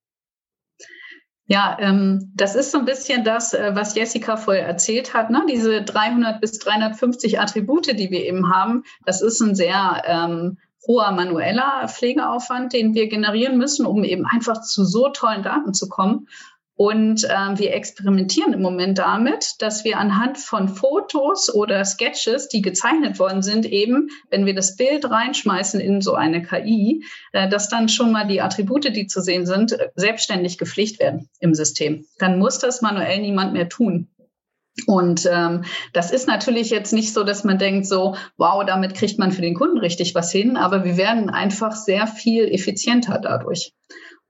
Ja, 1.48 1.76
ähm, 1.78 2.32
das 2.34 2.56
ist 2.56 2.72
so 2.72 2.78
ein 2.78 2.84
bisschen 2.84 3.22
das, 3.22 3.54
äh, 3.54 3.70
was 3.74 3.94
Jessica 3.94 4.36
vorher 4.36 4.66
erzählt 4.66 5.14
hat. 5.14 5.30
Ne? 5.30 5.44
Diese 5.48 5.82
300 5.82 6.40
bis 6.40 6.58
350 6.58 7.38
Attribute, 7.38 7.96
die 7.98 8.10
wir 8.10 8.24
eben 8.24 8.52
haben, 8.52 8.82
das 9.04 9.22
ist 9.22 9.40
ein 9.40 9.54
sehr 9.54 10.02
ähm, 10.06 10.58
hoher 10.86 11.12
manueller 11.12 11.86
Pflegeaufwand, 11.88 12.72
den 12.72 12.94
wir 12.94 13.08
generieren 13.08 13.58
müssen, 13.58 13.86
um 13.86 14.02
eben 14.02 14.26
einfach 14.26 14.60
zu 14.62 14.84
so 14.84 15.08
tollen 15.08 15.42
Daten 15.42 15.72
zu 15.72 15.88
kommen. 15.88 16.28
Und 16.76 17.24
äh, 17.24 17.58
wir 17.58 17.72
experimentieren 17.72 18.52
im 18.52 18.60
Moment 18.60 18.98
damit, 18.98 19.54
dass 19.60 19.84
wir 19.84 19.98
anhand 19.98 20.36
von 20.36 20.68
Fotos 20.68 21.52
oder 21.52 21.82
Sketches, 21.86 22.48
die 22.48 22.60
gezeichnet 22.60 23.18
worden 23.18 23.40
sind, 23.40 23.64
eben, 23.64 24.10
wenn 24.28 24.44
wir 24.44 24.54
das 24.54 24.76
Bild 24.76 25.10
reinschmeißen 25.10 25.80
in 25.80 26.02
so 26.02 26.14
eine 26.14 26.42
KI, 26.42 27.02
äh, 27.32 27.48
dass 27.48 27.70
dann 27.70 27.88
schon 27.88 28.12
mal 28.12 28.26
die 28.26 28.42
Attribute, 28.42 28.94
die 28.94 29.06
zu 29.06 29.22
sehen 29.22 29.46
sind, 29.46 29.72
äh, 29.72 29.88
selbstständig 29.94 30.58
gepflegt 30.58 31.00
werden 31.00 31.30
im 31.40 31.54
System. 31.54 32.04
Dann 32.18 32.38
muss 32.38 32.58
das 32.58 32.82
manuell 32.82 33.22
niemand 33.22 33.54
mehr 33.54 33.70
tun. 33.70 34.08
Und 34.86 35.26
ähm, 35.32 35.64
das 35.94 36.10
ist 36.10 36.28
natürlich 36.28 36.68
jetzt 36.68 36.92
nicht 36.92 37.14
so, 37.14 37.24
dass 37.24 37.44
man 37.44 37.56
denkt, 37.56 37.86
so, 37.86 38.16
wow, 38.36 38.62
damit 38.66 38.94
kriegt 38.94 39.18
man 39.18 39.32
für 39.32 39.40
den 39.40 39.54
Kunden 39.54 39.78
richtig 39.78 40.14
was 40.14 40.30
hin, 40.30 40.58
aber 40.58 40.84
wir 40.84 40.98
werden 40.98 41.30
einfach 41.30 41.74
sehr 41.74 42.06
viel 42.06 42.44
effizienter 42.44 43.18
dadurch. 43.18 43.72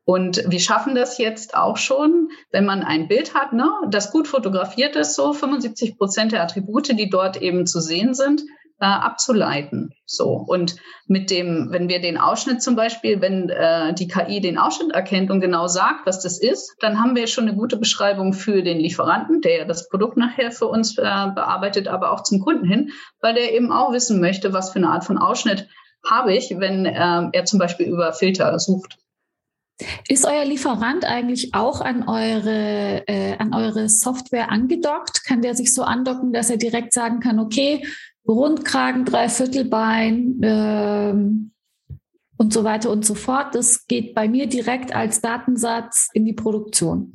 Und 0.07 0.45
wir 0.47 0.61
schaffen 0.61 0.95
das 0.95 1.19
jetzt 1.19 1.57
auch 1.57 1.77
schon, 1.77 2.29
wenn 2.53 2.65
man 2.65 2.85
ein 2.85 3.09
Bild 3.09 3.35
hat, 3.35 3.53
ne, 3.53 3.69
das 3.91 4.13
gut 4.13 4.29
fotografiert 4.29 4.95
ist, 4.95 5.17
so 5.17 5.33
75 5.33 5.99
Prozent 5.99 6.31
der 6.31 6.45
Attribute, 6.45 6.97
die 6.97 7.11
dort 7.11 7.43
eben 7.43 7.67
zu 7.67 7.81
sehen 7.81 8.15
sind, 8.15 8.43
äh, 8.79 8.85
abzuleiten. 8.85 9.91
So 10.05 10.29
und 10.29 10.77
mit 11.09 11.33
dem, 11.33 11.73
wenn 11.73 11.89
wir 11.89 12.01
den 12.01 12.19
Ausschnitt 12.19 12.63
zum 12.63 12.77
Beispiel, 12.77 13.21
wenn 13.21 13.49
äh, 13.49 13.95
die 13.95 14.07
KI 14.07 14.41
den 14.41 14.59
Ausschnitt 14.59 14.93
erkennt 14.93 15.33
und 15.33 15.41
genau 15.41 15.67
sagt, 15.67 16.07
was 16.07 16.21
das 16.21 16.39
ist, 16.39 16.77
dann 16.79 17.01
haben 17.01 17.17
wir 17.17 17.27
schon 17.27 17.49
eine 17.49 17.57
gute 17.57 17.77
Beschreibung 17.77 18.33
für 18.33 18.63
den 18.63 18.79
Lieferanten, 18.79 19.41
der 19.41 19.59
ja 19.59 19.65
das 19.65 19.89
Produkt 19.89 20.17
nachher 20.17 20.53
für 20.53 20.69
uns 20.69 20.97
äh, 20.99 21.03
bearbeitet, 21.03 21.89
aber 21.89 22.13
auch 22.13 22.23
zum 22.23 22.39
Kunden 22.39 22.65
hin, 22.65 22.93
weil 23.21 23.35
der 23.35 23.53
eben 23.53 23.73
auch 23.73 23.93
wissen 23.93 24.21
möchte, 24.21 24.53
was 24.53 24.71
für 24.71 24.79
eine 24.79 24.91
Art 24.91 25.05
von 25.05 25.19
Ausschnitt 25.19 25.67
habe 26.09 26.33
ich, 26.33 26.55
wenn 26.57 26.87
äh, 26.87 27.29
er 27.33 27.45
zum 27.45 27.59
Beispiel 27.59 27.89
über 27.89 28.13
Filter 28.13 28.57
sucht. 28.61 28.99
Ist 30.09 30.25
euer 30.25 30.45
Lieferant 30.45 31.05
eigentlich 31.05 31.55
auch 31.55 31.81
an 31.81 32.09
eure, 32.09 33.07
äh, 33.07 33.37
an 33.39 33.55
eure 33.55 33.89
Software 33.89 34.51
angedockt? 34.51 35.25
Kann 35.25 35.43
der 35.43 35.55
sich 35.55 35.75
so 35.75 35.83
andocken, 35.83 36.33
dass 36.33 36.49
er 36.49 36.57
direkt 36.57 36.93
sagen 36.93 37.21
kann, 37.21 37.39
okay, 37.39 37.85
Rundkragen, 38.27 39.05
Dreiviertelbein 39.05 40.41
ähm, 40.43 41.53
und 42.39 42.53
so 42.53 42.65
weiter 42.65 42.91
und 42.91 43.05
so 43.05 43.15
fort. 43.15 43.55
Das 43.55 43.87
geht 43.87 44.15
bei 44.15 44.29
mir 44.29 44.49
direkt 44.49 44.95
als 44.95 45.21
Datensatz 45.21 46.09
in 46.13 46.25
die 46.25 46.33
Produktion. 46.33 47.13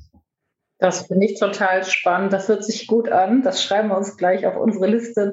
Das 0.77 1.05
finde 1.05 1.27
ich 1.27 1.39
total 1.39 1.83
spannend. 1.83 2.33
Das 2.33 2.47
hört 2.47 2.63
sich 2.63 2.87
gut 2.87 3.09
an. 3.09 3.43
Das 3.43 3.63
schreiben 3.63 3.89
wir 3.89 3.97
uns 3.97 4.17
gleich 4.17 4.47
auf 4.47 4.55
unsere 4.55 4.87
Liste, 4.87 5.31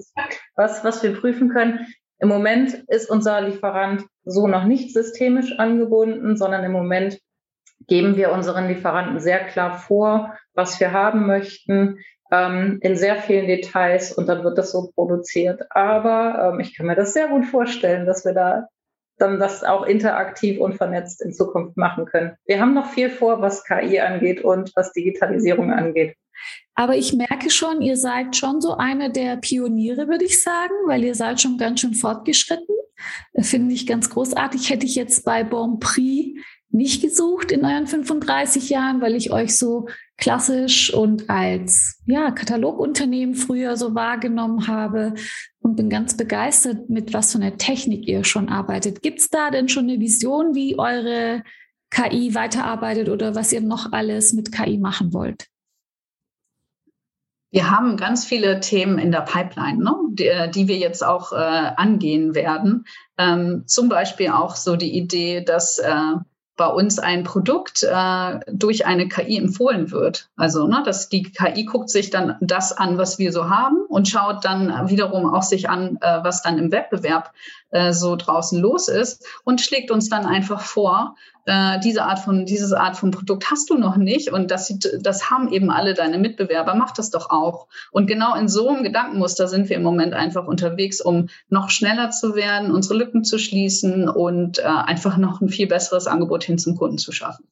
was, 0.57 0.85
was 0.85 1.03
wir 1.03 1.19
prüfen 1.19 1.49
können. 1.49 1.87
Im 2.20 2.28
Moment 2.28 2.74
ist 2.88 3.09
unser 3.09 3.40
Lieferant 3.40 4.04
so 4.24 4.46
noch 4.46 4.64
nicht 4.64 4.92
systemisch 4.92 5.59
angebunden, 5.59 6.37
sondern 6.37 6.64
im 6.64 6.72
Moment 6.72 7.20
geben 7.87 8.16
wir 8.16 8.33
unseren 8.33 8.68
Lieferanten 8.68 9.20
sehr 9.20 9.44
klar 9.46 9.78
vor, 9.78 10.35
was 10.52 10.81
wir 10.81 10.92
haben 10.92 11.26
möchten, 11.26 11.98
ähm, 12.31 12.78
in 12.83 12.96
sehr 12.96 13.16
vielen 13.16 13.46
Details 13.46 14.12
und 14.12 14.28
dann 14.28 14.44
wird 14.44 14.59
das 14.59 14.72
so 14.72 14.90
produziert. 14.94 15.62
Aber 15.70 16.52
ähm, 16.52 16.61
ich 16.61 16.76
kann 16.76 16.87
mir 16.87 16.96
das 16.96 17.14
sehr 17.14 17.28
gut 17.28 17.46
vorstellen, 17.46 18.04
dass 18.07 18.24
wir 18.24 18.35
da 18.35 18.66
dann 19.18 19.40
das 19.40 19.64
auch 19.64 19.85
interaktiv 19.85 20.61
und 20.61 20.76
vernetzt 20.76 21.22
in 21.22 21.33
Zukunft 21.33 21.76
machen 21.76 22.07
können. 22.07 22.37
Wir 22.46 22.61
haben 22.61 22.74
noch 22.74 22.90
viel 22.90 23.11
vor, 23.11 23.42
was 23.42 23.64
KI 23.64 24.00
angeht 24.00 24.44
und 24.44 24.72
was 24.76 24.92
Digitalisierung 24.92 25.72
angeht. 25.72 26.14
Aber 26.79 26.97
ich 26.97 27.12
merke 27.12 27.51
schon, 27.51 27.83
ihr 27.83 27.97
seid 27.97 28.37
schon 28.37 28.61
so 28.61 28.77
eine 28.77 29.11
der 29.11 29.37
Pioniere, 29.37 30.07
würde 30.07 30.25
ich 30.25 30.41
sagen, 30.41 30.73
weil 30.87 31.03
ihr 31.03 31.17
seid 31.17 31.41
schon 31.41 31.59
ganz 31.59 31.81
schön 31.81 31.93
fortgeschritten. 31.93 32.73
Finde 33.41 33.75
ich 33.75 33.85
ganz 33.85 34.11
großartig. 34.11 34.71
Hätte 34.71 34.87
ich 34.87 34.95
jetzt 34.95 35.25
bei 35.25 35.43
Bon 35.43 35.81
Prix 35.81 36.38
nicht 36.71 37.03
gesucht 37.03 37.51
in 37.51 37.64
euren 37.64 37.88
35 37.88 38.71
Jahren, 38.71 39.01
weil 39.01 39.17
ich 39.17 39.33
euch 39.33 39.59
so 39.59 39.88
klassisch 40.19 40.95
und 40.95 41.29
als 41.29 42.01
ja, 42.07 42.31
Katalogunternehmen 42.31 43.35
früher 43.35 43.77
so 43.77 43.97
wahrgenommen 43.97 44.69
habe 44.69 45.14
und 45.59 45.75
bin 45.75 45.91
ganz 45.91 46.17
begeistert, 46.17 46.88
mit 46.88 47.12
was 47.12 47.33
für 47.33 47.38
einer 47.38 47.57
Technik 47.57 48.07
ihr 48.07 48.23
schon 48.23 48.49
arbeitet. 48.49 49.03
Gibt 49.03 49.19
es 49.19 49.31
da 49.31 49.51
denn 49.51 49.69
schon 49.69 49.91
eine 49.91 49.99
Vision, 49.99 50.55
wie 50.55 50.79
eure 50.79 51.43
KI 51.91 52.37
weiterarbeitet 52.37 53.09
oder 53.09 53.35
was 53.35 53.53
ihr 53.53 53.62
noch 53.62 53.91
alles 53.93 54.33
mit 54.33 54.53
KI 54.53 54.79
machen 54.79 55.12
wollt? 55.12 55.49
Wir 57.50 57.70
haben 57.70 57.96
ganz 57.96 58.26
viele 58.26 58.61
Themen 58.61 58.98
in 58.98 59.11
der 59.11 59.22
Pipeline, 59.22 59.82
ne, 59.82 59.94
die, 60.11 60.50
die 60.54 60.68
wir 60.68 60.76
jetzt 60.76 61.02
auch 61.02 61.32
äh, 61.32 61.37
angehen 61.37 62.34
werden. 62.34 62.84
Ähm, 63.16 63.64
zum 63.66 63.88
Beispiel 63.88 64.30
auch 64.30 64.54
so 64.54 64.76
die 64.76 64.96
Idee, 64.96 65.42
dass 65.42 65.78
äh, 65.78 66.16
bei 66.58 66.66
uns 66.66 66.98
ein 66.98 67.24
Produkt 67.24 67.84
äh, 67.84 68.40
durch 68.48 68.84
eine 68.84 69.08
KI 69.08 69.38
empfohlen 69.38 69.90
wird. 69.90 70.28
Also, 70.37 70.66
ne, 70.66 70.82
dass 70.84 71.08
die 71.08 71.22
KI 71.22 71.64
guckt 71.64 71.88
sich 71.88 72.11
dann 72.11 72.37
das 72.42 72.72
an, 72.72 72.98
was 72.98 73.18
wir 73.18 73.32
so 73.32 73.48
haben 73.48 73.78
und 73.88 74.08
schaut 74.08 74.44
dann 74.44 74.90
wiederum 74.90 75.32
auch 75.32 75.44
sich 75.44 75.70
an, 75.70 75.96
äh, 76.02 76.18
was 76.22 76.42
dann 76.42 76.58
im 76.58 76.70
Wettbewerb 76.70 77.32
äh, 77.70 77.92
so 77.92 78.16
draußen 78.16 78.61
los 78.61 78.88
ist 78.88 79.26
und 79.44 79.61
schlägt 79.61 79.90
uns 79.90 80.09
dann 80.09 80.26
einfach 80.26 80.61
vor, 80.61 81.16
äh, 81.46 81.81
diese 81.81 82.04
Art 82.04 82.18
von, 82.18 82.44
dieses 82.44 82.72
Art 82.72 82.96
von 82.96 83.11
Produkt 83.11 83.50
hast 83.50 83.70
du 83.70 83.78
noch 83.78 83.96
nicht 83.96 84.31
und 84.31 84.50
das, 84.50 84.72
das 85.00 85.31
haben 85.31 85.50
eben 85.50 85.70
alle 85.70 85.94
deine 85.94 86.18
Mitbewerber, 86.18 86.74
mach 86.74 86.92
das 86.92 87.11
doch 87.11 87.31
auch. 87.31 87.68
Und 87.90 88.07
genau 88.07 88.35
in 88.35 88.48
so 88.48 88.68
einem 88.68 88.83
Gedankenmuster 88.83 89.48
sind 89.48 89.68
wir 89.68 89.76
im 89.76 89.83
Moment 89.83 90.14
einfach 90.14 90.46
unterwegs, 90.46 91.00
um 91.00 91.28
noch 91.48 91.70
schneller 91.70 92.11
zu 92.11 92.35
werden, 92.35 92.70
unsere 92.70 92.98
Lücken 92.98 93.24
zu 93.24 93.38
schließen 93.38 94.09
und 94.09 94.59
äh, 94.59 94.62
einfach 94.62 95.16
noch 95.16 95.40
ein 95.40 95.48
viel 95.48 95.66
besseres 95.66 96.07
Angebot 96.07 96.44
hin 96.44 96.59
zum 96.59 96.76
Kunden 96.76 96.98
zu 96.98 97.12
schaffen. 97.12 97.48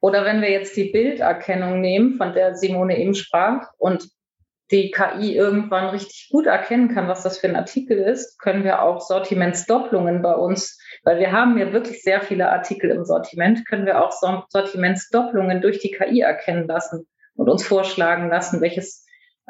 Oder 0.00 0.24
wenn 0.24 0.40
wir 0.40 0.50
jetzt 0.50 0.76
die 0.76 0.90
Bilderkennung 0.90 1.80
nehmen, 1.80 2.16
von 2.16 2.32
der 2.32 2.56
Simone 2.56 2.98
eben 2.98 3.14
sprach, 3.14 3.68
und 3.78 4.08
die 4.70 4.90
KI 4.90 5.34
irgendwann 5.36 5.88
richtig 5.88 6.28
gut 6.30 6.46
erkennen 6.46 6.88
kann, 6.88 7.08
was 7.08 7.22
das 7.22 7.38
für 7.38 7.48
ein 7.48 7.56
Artikel 7.56 7.98
ist, 7.98 8.38
können 8.38 8.64
wir 8.64 8.82
auch 8.82 9.00
Sortimentsdopplungen 9.00 10.22
bei 10.22 10.34
uns, 10.34 10.78
weil 11.04 11.18
wir 11.18 11.32
haben 11.32 11.58
ja 11.58 11.72
wirklich 11.72 12.02
sehr 12.02 12.22
viele 12.22 12.50
Artikel 12.50 12.90
im 12.90 13.04
Sortiment, 13.04 13.66
können 13.66 13.86
wir 13.86 14.02
auch 14.02 14.12
Sortimentsdopplungen 14.48 15.60
durch 15.60 15.78
die 15.80 15.90
KI 15.90 16.20
erkennen 16.20 16.66
lassen 16.66 17.06
und 17.34 17.48
uns 17.48 17.66
vorschlagen 17.66 18.28
lassen, 18.28 18.60
welches, 18.60 19.04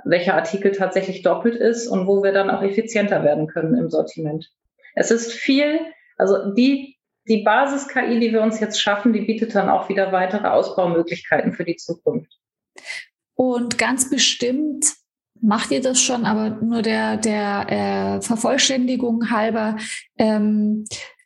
welcher 0.04 0.34
Artikel 0.34 0.72
tatsächlich 0.72 1.22
doppelt 1.22 1.54
ist 1.54 1.86
und 1.86 2.06
wo 2.06 2.22
wir 2.22 2.32
dann 2.32 2.50
auch 2.50 2.62
effizienter 2.62 3.22
werden 3.22 3.46
können 3.46 3.76
im 3.76 3.90
Sortiment. 3.90 4.50
Es 4.94 5.10
ist 5.10 5.32
viel, 5.32 5.80
also 6.16 6.52
die, 6.54 6.98
die 7.28 7.42
Basis-KI, 7.42 8.18
die 8.18 8.32
wir 8.32 8.42
uns 8.42 8.58
jetzt 8.58 8.80
schaffen, 8.80 9.12
die 9.12 9.22
bietet 9.22 9.54
dann 9.54 9.68
auch 9.68 9.88
wieder 9.88 10.10
weitere 10.10 10.48
Ausbaumöglichkeiten 10.48 11.52
für 11.52 11.64
die 11.64 11.76
Zukunft. 11.76 12.32
Und 13.34 13.78
ganz 13.78 14.10
bestimmt 14.10 15.01
macht 15.42 15.70
ihr 15.72 15.82
das 15.82 16.00
schon, 16.00 16.24
aber 16.24 16.50
nur 16.62 16.82
der, 16.82 17.16
der 17.16 17.66
äh, 17.68 18.20
Vervollständigung 18.22 19.30
halber, 19.30 19.76
ähm, 20.16 20.84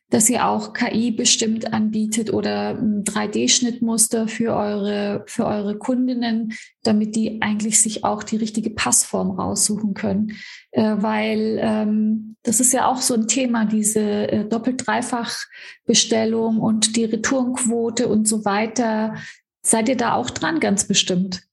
dass 0.08 0.30
ihr 0.30 0.46
auch 0.46 0.72
KI 0.72 1.10
bestimmt 1.10 1.72
anbietet 1.72 2.32
oder 2.32 2.78
ein 2.78 3.02
3D-Schnittmuster 3.04 4.28
für 4.28 4.54
eure, 4.54 5.24
für 5.26 5.46
eure 5.46 5.76
Kundinnen, 5.76 6.52
damit 6.84 7.16
die 7.16 7.42
eigentlich 7.42 7.82
sich 7.82 8.04
auch 8.04 8.22
die 8.22 8.36
richtige 8.36 8.70
Passform 8.70 9.32
raussuchen 9.32 9.94
können. 9.94 10.36
Äh, 10.70 10.94
weil 10.98 11.58
ähm, 11.60 12.36
das 12.42 12.60
ist 12.60 12.72
ja 12.72 12.86
auch 12.86 13.02
so 13.02 13.14
ein 13.14 13.26
Thema, 13.26 13.64
diese 13.64 14.00
äh, 14.00 14.44
Doppelt-Dreifach-Bestellung 14.44 16.60
und 16.60 16.94
die 16.96 17.04
Retourenquote 17.04 18.06
und 18.08 18.28
so 18.28 18.44
weiter. 18.44 19.16
Seid 19.62 19.88
ihr 19.88 19.96
da 19.96 20.14
auch 20.14 20.30
dran, 20.30 20.60
ganz 20.60 20.86
bestimmt? 20.86 21.45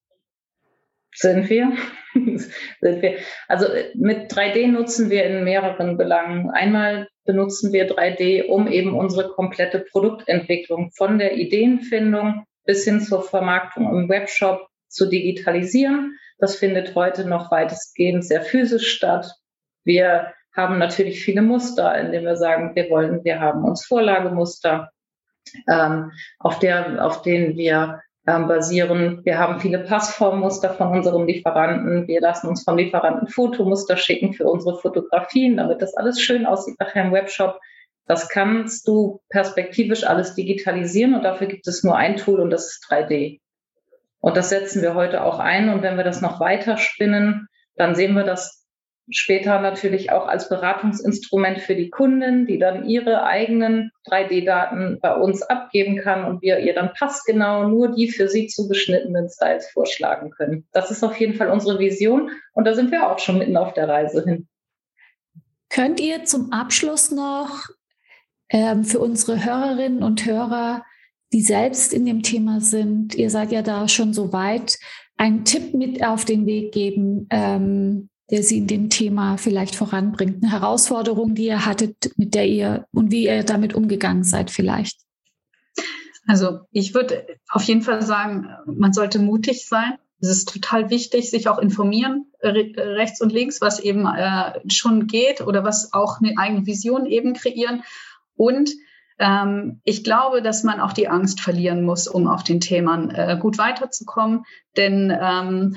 Sind 1.15 1.49
wir? 1.49 1.73
Sind 2.13 3.01
wir? 3.01 3.17
Also 3.47 3.67
mit 3.95 4.31
3D 4.31 4.67
nutzen 4.67 5.09
wir 5.09 5.25
in 5.25 5.43
mehreren 5.43 5.97
Belangen. 5.97 6.49
Einmal 6.49 7.07
benutzen 7.25 7.71
wir 7.71 7.89
3D, 7.89 8.45
um 8.45 8.67
eben 8.67 8.93
unsere 8.93 9.29
komplette 9.29 9.79
Produktentwicklung 9.79 10.91
von 10.91 11.19
der 11.19 11.35
Ideenfindung 11.37 12.45
bis 12.65 12.83
hin 12.85 13.01
zur 13.01 13.23
Vermarktung 13.23 13.89
im 13.89 14.09
Webshop 14.09 14.67
zu 14.87 15.07
digitalisieren. 15.07 16.17
Das 16.37 16.55
findet 16.55 16.95
heute 16.95 17.25
noch 17.25 17.51
weitestgehend 17.51 18.25
sehr 18.25 18.41
physisch 18.41 18.91
statt. 18.91 19.31
Wir 19.83 20.33
haben 20.55 20.77
natürlich 20.77 21.23
viele 21.23 21.41
Muster, 21.41 21.97
indem 21.97 22.23
wir 22.23 22.35
sagen, 22.35 22.75
wir 22.75 22.89
wollen, 22.89 23.23
wir 23.23 23.39
haben 23.39 23.63
uns 23.63 23.85
Vorlagemuster, 23.85 24.91
ähm, 25.69 26.11
auf, 26.39 26.59
der, 26.59 27.05
auf 27.05 27.21
denen 27.21 27.57
wir 27.57 28.01
ähm, 28.25 28.47
basieren. 28.47 29.21
Wir 29.23 29.37
haben 29.37 29.59
viele 29.59 29.79
Passformmuster 29.79 30.73
von 30.73 30.89
unseren 30.89 31.27
Lieferanten. 31.27 32.07
Wir 32.07 32.21
lassen 32.21 32.47
uns 32.47 32.63
vom 32.63 32.77
Lieferanten 32.77 33.27
Fotomuster 33.27 33.97
schicken 33.97 34.33
für 34.33 34.45
unsere 34.45 34.79
Fotografien, 34.79 35.57
damit 35.57 35.81
das 35.81 35.95
alles 35.95 36.21
schön 36.21 36.45
aussieht 36.45 36.79
nachher 36.79 37.05
im 37.05 37.11
Webshop. 37.11 37.59
Das 38.05 38.29
kannst 38.29 38.87
du 38.87 39.21
perspektivisch 39.29 40.05
alles 40.05 40.35
digitalisieren 40.35 41.15
und 41.15 41.23
dafür 41.23 41.47
gibt 41.47 41.67
es 41.67 41.83
nur 41.83 41.95
ein 41.95 42.17
Tool 42.17 42.39
und 42.39 42.49
das 42.49 42.67
ist 42.67 42.85
3D. 42.89 43.39
Und 44.19 44.37
das 44.37 44.49
setzen 44.49 44.81
wir 44.81 44.95
heute 44.95 45.23
auch 45.23 45.39
ein. 45.39 45.69
Und 45.69 45.81
wenn 45.81 45.97
wir 45.97 46.05
das 46.05 46.21
noch 46.21 46.39
weiter 46.39 46.77
spinnen, 46.77 47.47
dann 47.75 47.95
sehen 47.95 48.15
wir 48.15 48.23
das 48.23 48.62
später 49.09 49.59
natürlich 49.59 50.11
auch 50.11 50.27
als 50.27 50.49
Beratungsinstrument 50.49 51.59
für 51.59 51.75
die 51.75 51.89
Kunden, 51.89 52.45
die 52.45 52.57
dann 52.57 52.87
ihre 52.87 53.23
eigenen 53.23 53.91
3D-Daten 54.09 54.99
bei 55.01 55.15
uns 55.15 55.41
abgeben 55.43 55.97
kann 55.97 56.25
und 56.25 56.41
wir 56.41 56.59
ihr 56.59 56.73
dann 56.73 56.93
passgenau 56.93 57.67
nur 57.67 57.93
die 57.93 58.09
für 58.09 58.29
sie 58.29 58.47
zugeschnittenen 58.47 59.29
Styles 59.29 59.69
vorschlagen 59.71 60.31
können. 60.31 60.67
Das 60.71 60.89
ist 60.89 61.03
auf 61.03 61.19
jeden 61.19 61.35
Fall 61.35 61.49
unsere 61.49 61.79
Vision 61.79 62.31
und 62.53 62.65
da 62.65 62.73
sind 62.73 62.91
wir 62.91 63.09
auch 63.09 63.19
schon 63.19 63.37
mitten 63.39 63.57
auf 63.57 63.73
der 63.73 63.89
Reise 63.89 64.23
hin. 64.23 64.47
Könnt 65.69 65.99
ihr 65.99 66.23
zum 66.23 66.51
Abschluss 66.51 67.11
noch 67.11 67.69
ähm, 68.49 68.83
für 68.85 68.99
unsere 68.99 69.43
Hörerinnen 69.43 70.03
und 70.03 70.25
Hörer, 70.25 70.83
die 71.33 71.41
selbst 71.41 71.93
in 71.93 72.05
dem 72.05 72.21
Thema 72.21 72.61
sind, 72.61 73.15
ihr 73.15 73.29
seid 73.29 73.51
ja 73.51 73.63
da 73.63 73.87
schon 73.87 74.13
so 74.13 74.31
weit, 74.31 74.77
einen 75.17 75.45
Tipp 75.45 75.73
mit 75.73 76.05
auf 76.05 76.25
den 76.25 76.45
Weg 76.45 76.71
geben, 76.71 77.27
ähm, 77.31 78.09
der 78.31 78.43
Sie 78.43 78.57
in 78.57 78.67
dem 78.67 78.89
Thema 78.89 79.37
vielleicht 79.37 79.75
voranbringt? 79.75 80.43
Eine 80.43 80.51
Herausforderung, 80.51 81.35
die 81.35 81.45
ihr 81.45 81.65
hattet, 81.65 82.11
mit 82.17 82.33
der 82.33 82.47
ihr 82.47 82.87
und 82.91 83.11
wie 83.11 83.25
ihr 83.25 83.43
damit 83.43 83.73
umgegangen 83.73 84.23
seid 84.23 84.51
vielleicht? 84.51 84.99
Also 86.27 86.61
ich 86.71 86.93
würde 86.93 87.25
auf 87.49 87.63
jeden 87.63 87.81
Fall 87.81 88.01
sagen, 88.01 88.47
man 88.65 88.93
sollte 88.93 89.19
mutig 89.19 89.67
sein. 89.67 89.95
Es 90.21 90.29
ist 90.29 90.49
total 90.53 90.89
wichtig, 90.89 91.29
sich 91.29 91.49
auch 91.49 91.59
informieren, 91.59 92.27
rechts 92.41 93.19
und 93.19 93.33
links, 93.33 93.59
was 93.59 93.79
eben 93.79 94.05
äh, 94.05 94.59
schon 94.69 95.07
geht 95.07 95.41
oder 95.41 95.65
was 95.65 95.93
auch 95.93 96.21
eine 96.21 96.37
eigene 96.37 96.65
Vision 96.65 97.05
eben 97.05 97.33
kreieren. 97.33 97.83
Und 98.35 98.71
ähm, 99.19 99.81
ich 99.83 100.03
glaube, 100.05 100.41
dass 100.41 100.63
man 100.63 100.79
auch 100.79 100.93
die 100.93 101.09
Angst 101.09 101.41
verlieren 101.41 101.83
muss, 101.83 102.07
um 102.07 102.27
auf 102.27 102.43
den 102.43 102.61
Themen 102.61 103.09
äh, 103.09 103.37
gut 103.39 103.57
weiterzukommen. 103.57 104.45
Denn 104.77 105.13
ähm, 105.17 105.75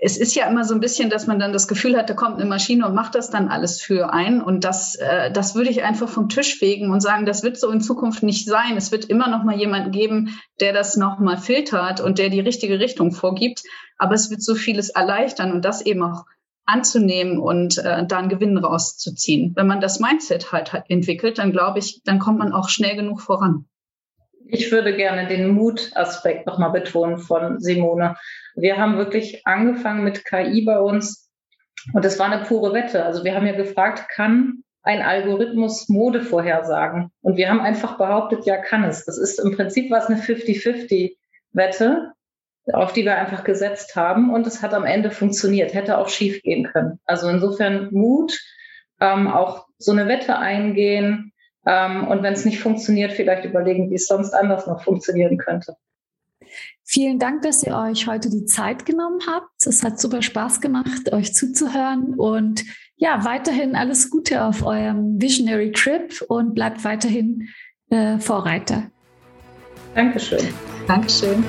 es 0.00 0.16
ist 0.16 0.34
ja 0.34 0.46
immer 0.48 0.64
so 0.64 0.74
ein 0.74 0.80
bisschen, 0.80 1.10
dass 1.10 1.26
man 1.26 1.38
dann 1.38 1.52
das 1.52 1.68
Gefühl 1.68 1.96
hat, 1.96 2.10
da 2.10 2.14
kommt 2.14 2.36
eine 2.36 2.48
Maschine 2.48 2.86
und 2.86 2.94
macht 2.94 3.14
das 3.14 3.30
dann 3.30 3.48
alles 3.48 3.80
für 3.80 4.12
einen. 4.12 4.42
Und 4.42 4.64
das, 4.64 4.96
äh, 4.96 5.30
das 5.30 5.54
würde 5.54 5.70
ich 5.70 5.82
einfach 5.82 6.08
vom 6.08 6.28
Tisch 6.28 6.58
fegen 6.58 6.90
und 6.90 7.00
sagen, 7.00 7.26
das 7.26 7.42
wird 7.42 7.58
so 7.58 7.70
in 7.70 7.80
Zukunft 7.80 8.22
nicht 8.22 8.46
sein. 8.46 8.76
Es 8.76 8.92
wird 8.92 9.06
immer 9.06 9.28
noch 9.28 9.44
mal 9.44 9.56
jemanden 9.56 9.90
geben, 9.92 10.38
der 10.60 10.72
das 10.72 10.96
noch 10.96 11.18
mal 11.18 11.38
filtert 11.38 12.00
und 12.00 12.18
der 12.18 12.28
die 12.28 12.40
richtige 12.40 12.78
Richtung 12.78 13.12
vorgibt. 13.12 13.62
Aber 13.96 14.14
es 14.14 14.30
wird 14.30 14.42
so 14.42 14.54
vieles 14.54 14.90
erleichtern 14.90 15.52
und 15.52 15.64
das 15.64 15.84
eben 15.84 16.02
auch 16.02 16.24
anzunehmen 16.66 17.38
und 17.38 17.78
äh, 17.78 18.06
da 18.06 18.18
einen 18.18 18.28
Gewinn 18.28 18.56
rauszuziehen. 18.56 19.52
Wenn 19.54 19.66
man 19.66 19.80
das 19.80 20.00
Mindset 20.00 20.52
halt, 20.52 20.72
halt 20.72 20.84
entwickelt, 20.88 21.38
dann 21.38 21.52
glaube 21.52 21.78
ich, 21.78 22.02
dann 22.04 22.18
kommt 22.18 22.38
man 22.38 22.52
auch 22.52 22.68
schnell 22.68 22.96
genug 22.96 23.20
voran. 23.20 23.66
Ich 24.54 24.70
würde 24.70 24.94
gerne 24.94 25.26
den 25.26 25.48
Mutaspekt 25.48 26.46
nochmal 26.46 26.70
betonen 26.70 27.18
von 27.18 27.58
Simone. 27.58 28.16
Wir 28.54 28.76
haben 28.76 28.96
wirklich 28.96 29.44
angefangen 29.44 30.04
mit 30.04 30.24
KI 30.24 30.64
bei 30.64 30.78
uns 30.78 31.28
und 31.92 32.04
es 32.04 32.20
war 32.20 32.30
eine 32.30 32.44
pure 32.44 32.72
Wette. 32.72 33.04
Also 33.04 33.24
wir 33.24 33.34
haben 33.34 33.48
ja 33.48 33.56
gefragt, 33.56 34.08
kann 34.14 34.62
ein 34.84 35.02
Algorithmus 35.02 35.88
Mode 35.88 36.20
vorhersagen? 36.20 37.10
Und 37.20 37.36
wir 37.36 37.50
haben 37.50 37.58
einfach 37.58 37.98
behauptet, 37.98 38.46
ja, 38.46 38.56
kann 38.56 38.84
es. 38.84 39.04
Das 39.04 39.18
ist 39.18 39.40
im 39.40 39.56
Prinzip 39.56 39.90
was 39.90 40.06
eine 40.06 40.20
50-50-Wette, 40.20 42.12
auf 42.72 42.92
die 42.92 43.04
wir 43.04 43.16
einfach 43.16 43.42
gesetzt 43.42 43.96
haben 43.96 44.32
und 44.32 44.46
es 44.46 44.62
hat 44.62 44.72
am 44.72 44.84
Ende 44.84 45.10
funktioniert, 45.10 45.74
hätte 45.74 45.98
auch 45.98 46.08
schief 46.08 46.42
gehen 46.42 46.70
können. 46.70 47.00
Also 47.06 47.28
insofern 47.28 47.88
Mut, 47.90 48.38
ähm, 49.00 49.26
auch 49.26 49.66
so 49.78 49.90
eine 49.90 50.06
Wette 50.06 50.38
eingehen 50.38 51.32
ähm, 51.66 52.06
und 52.08 52.22
wenn 52.22 52.32
es 52.32 52.44
nicht 52.44 52.60
funktioniert, 52.60 53.12
vielleicht 53.12 53.44
überlegen, 53.44 53.90
wie 53.90 53.94
es 53.94 54.06
sonst 54.06 54.32
anders 54.32 54.66
noch 54.66 54.82
funktionieren 54.82 55.38
könnte. 55.38 55.76
Vielen 56.82 57.18
Dank, 57.18 57.42
dass 57.42 57.62
ihr 57.62 57.76
euch 57.76 58.06
heute 58.06 58.28
die 58.28 58.44
Zeit 58.44 58.84
genommen 58.84 59.20
habt. 59.26 59.66
Es 59.66 59.82
hat 59.82 59.98
super 59.98 60.20
Spaß 60.20 60.60
gemacht, 60.60 61.12
euch 61.12 61.34
zuzuhören 61.34 62.14
und 62.14 62.64
ja, 62.96 63.24
weiterhin 63.24 63.74
alles 63.74 64.10
Gute 64.10 64.44
auf 64.44 64.64
eurem 64.64 65.20
Visionary 65.20 65.72
Trip 65.72 66.22
und 66.28 66.54
bleibt 66.54 66.84
weiterhin 66.84 67.48
äh, 67.90 68.18
Vorreiter. 68.18 68.90
Dankeschön. 69.94 70.52
Dankeschön. 70.86 71.44